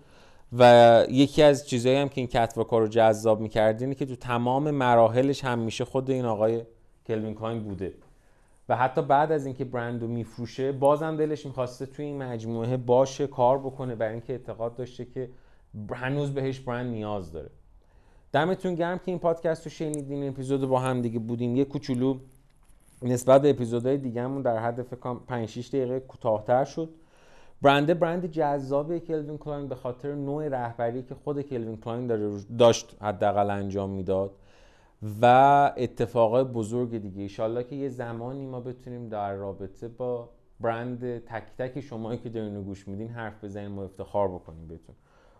و 0.52 1.04
یکی 1.10 1.42
از 1.42 1.68
چیزهایی 1.68 1.98
هم 1.98 2.08
که 2.08 2.20
این 2.20 2.26
کتواکا 2.26 2.78
رو 2.78 2.88
جذاب 2.88 3.40
می‌کرد 3.40 3.82
اینه 3.82 3.94
که 3.94 4.06
تو 4.06 4.16
تمام 4.16 4.70
مراحلش 4.70 5.44
همیشه 5.44 5.84
خود 5.84 6.10
این 6.10 6.24
آقای 6.24 6.62
کلوین 7.06 7.34
کلاین 7.34 7.62
بوده. 7.62 7.94
و 8.68 8.76
حتی 8.76 9.02
بعد 9.02 9.32
از 9.32 9.46
اینکه 9.46 9.64
برند 9.64 10.02
رو 10.02 10.08
میفروشه 10.08 10.72
بازم 10.72 11.16
دلش 11.16 11.46
می‌خواسته 11.46 11.86
توی 11.86 12.04
این 12.04 12.22
مجموعه 12.22 12.76
باشه 12.76 13.26
کار 13.26 13.58
بکنه 13.58 13.94
برای 13.94 14.12
اینکه 14.12 14.32
اعتقاد 14.32 14.74
داشته 14.74 15.04
که 15.04 15.30
هنوز 15.92 16.34
بهش 16.34 16.60
برند 16.60 16.90
نیاز 16.90 17.32
داره. 17.32 17.50
دمتون 18.32 18.74
گرم 18.74 18.98
که 18.98 19.04
این 19.06 19.18
پادکست 19.18 19.64
رو 19.64 19.70
شنیدین 19.70 20.28
اپیزود 20.28 20.68
با 20.68 20.78
هم 20.78 21.02
دیگه 21.02 21.18
بودیم. 21.18 21.56
یه 21.56 21.64
کوچولو 21.64 22.18
نسبت 23.02 23.42
به 23.42 23.50
اپیزودهای 23.50 23.98
دیگهمون 23.98 24.42
در 24.42 24.58
حد 24.58 24.82
فکر 24.82 25.14
5 25.14 25.48
6 25.48 25.68
دقیقه 25.68 26.00
کوتاهتر 26.00 26.64
شد. 26.64 26.88
برنده 27.62 27.94
برند 27.94 28.26
جذاب 28.26 28.98
کلوین 28.98 29.38
کلاین 29.38 29.68
به 29.68 29.74
خاطر 29.74 30.14
نوع 30.14 30.48
رهبری 30.48 31.02
که 31.02 31.14
خود 31.14 31.40
کلوین 31.40 31.76
کلاین 31.76 32.06
داره 32.06 32.30
داشت 32.58 32.96
حداقل 33.00 33.50
انجام 33.50 33.90
می‌داد 33.90 34.36
و 35.22 35.72
اتفاقای 35.76 36.44
بزرگ 36.44 36.98
دیگه. 36.98 37.22
ایشالله 37.22 37.64
که 37.64 37.76
یه 37.76 37.88
زمانی 37.88 38.46
ما 38.46 38.60
بتونیم 38.60 39.08
در 39.08 39.34
رابطه 39.34 39.88
با 39.88 40.28
برند 40.60 41.18
تک 41.18 41.44
تک 41.58 41.80
شمایی 41.80 42.18
که 42.18 42.28
دارین 42.28 42.62
گوش 42.62 42.88
میدین 42.88 43.08
حرف 43.08 43.44
بزنیم 43.44 43.78
و 43.78 43.82
افتخار 43.82 44.28
بکنیم 44.28 44.66
بهتون. 44.66 44.94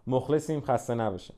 مخلصیم 0.06 0.61
خسته 0.61 0.94
نباشیم 0.94 1.37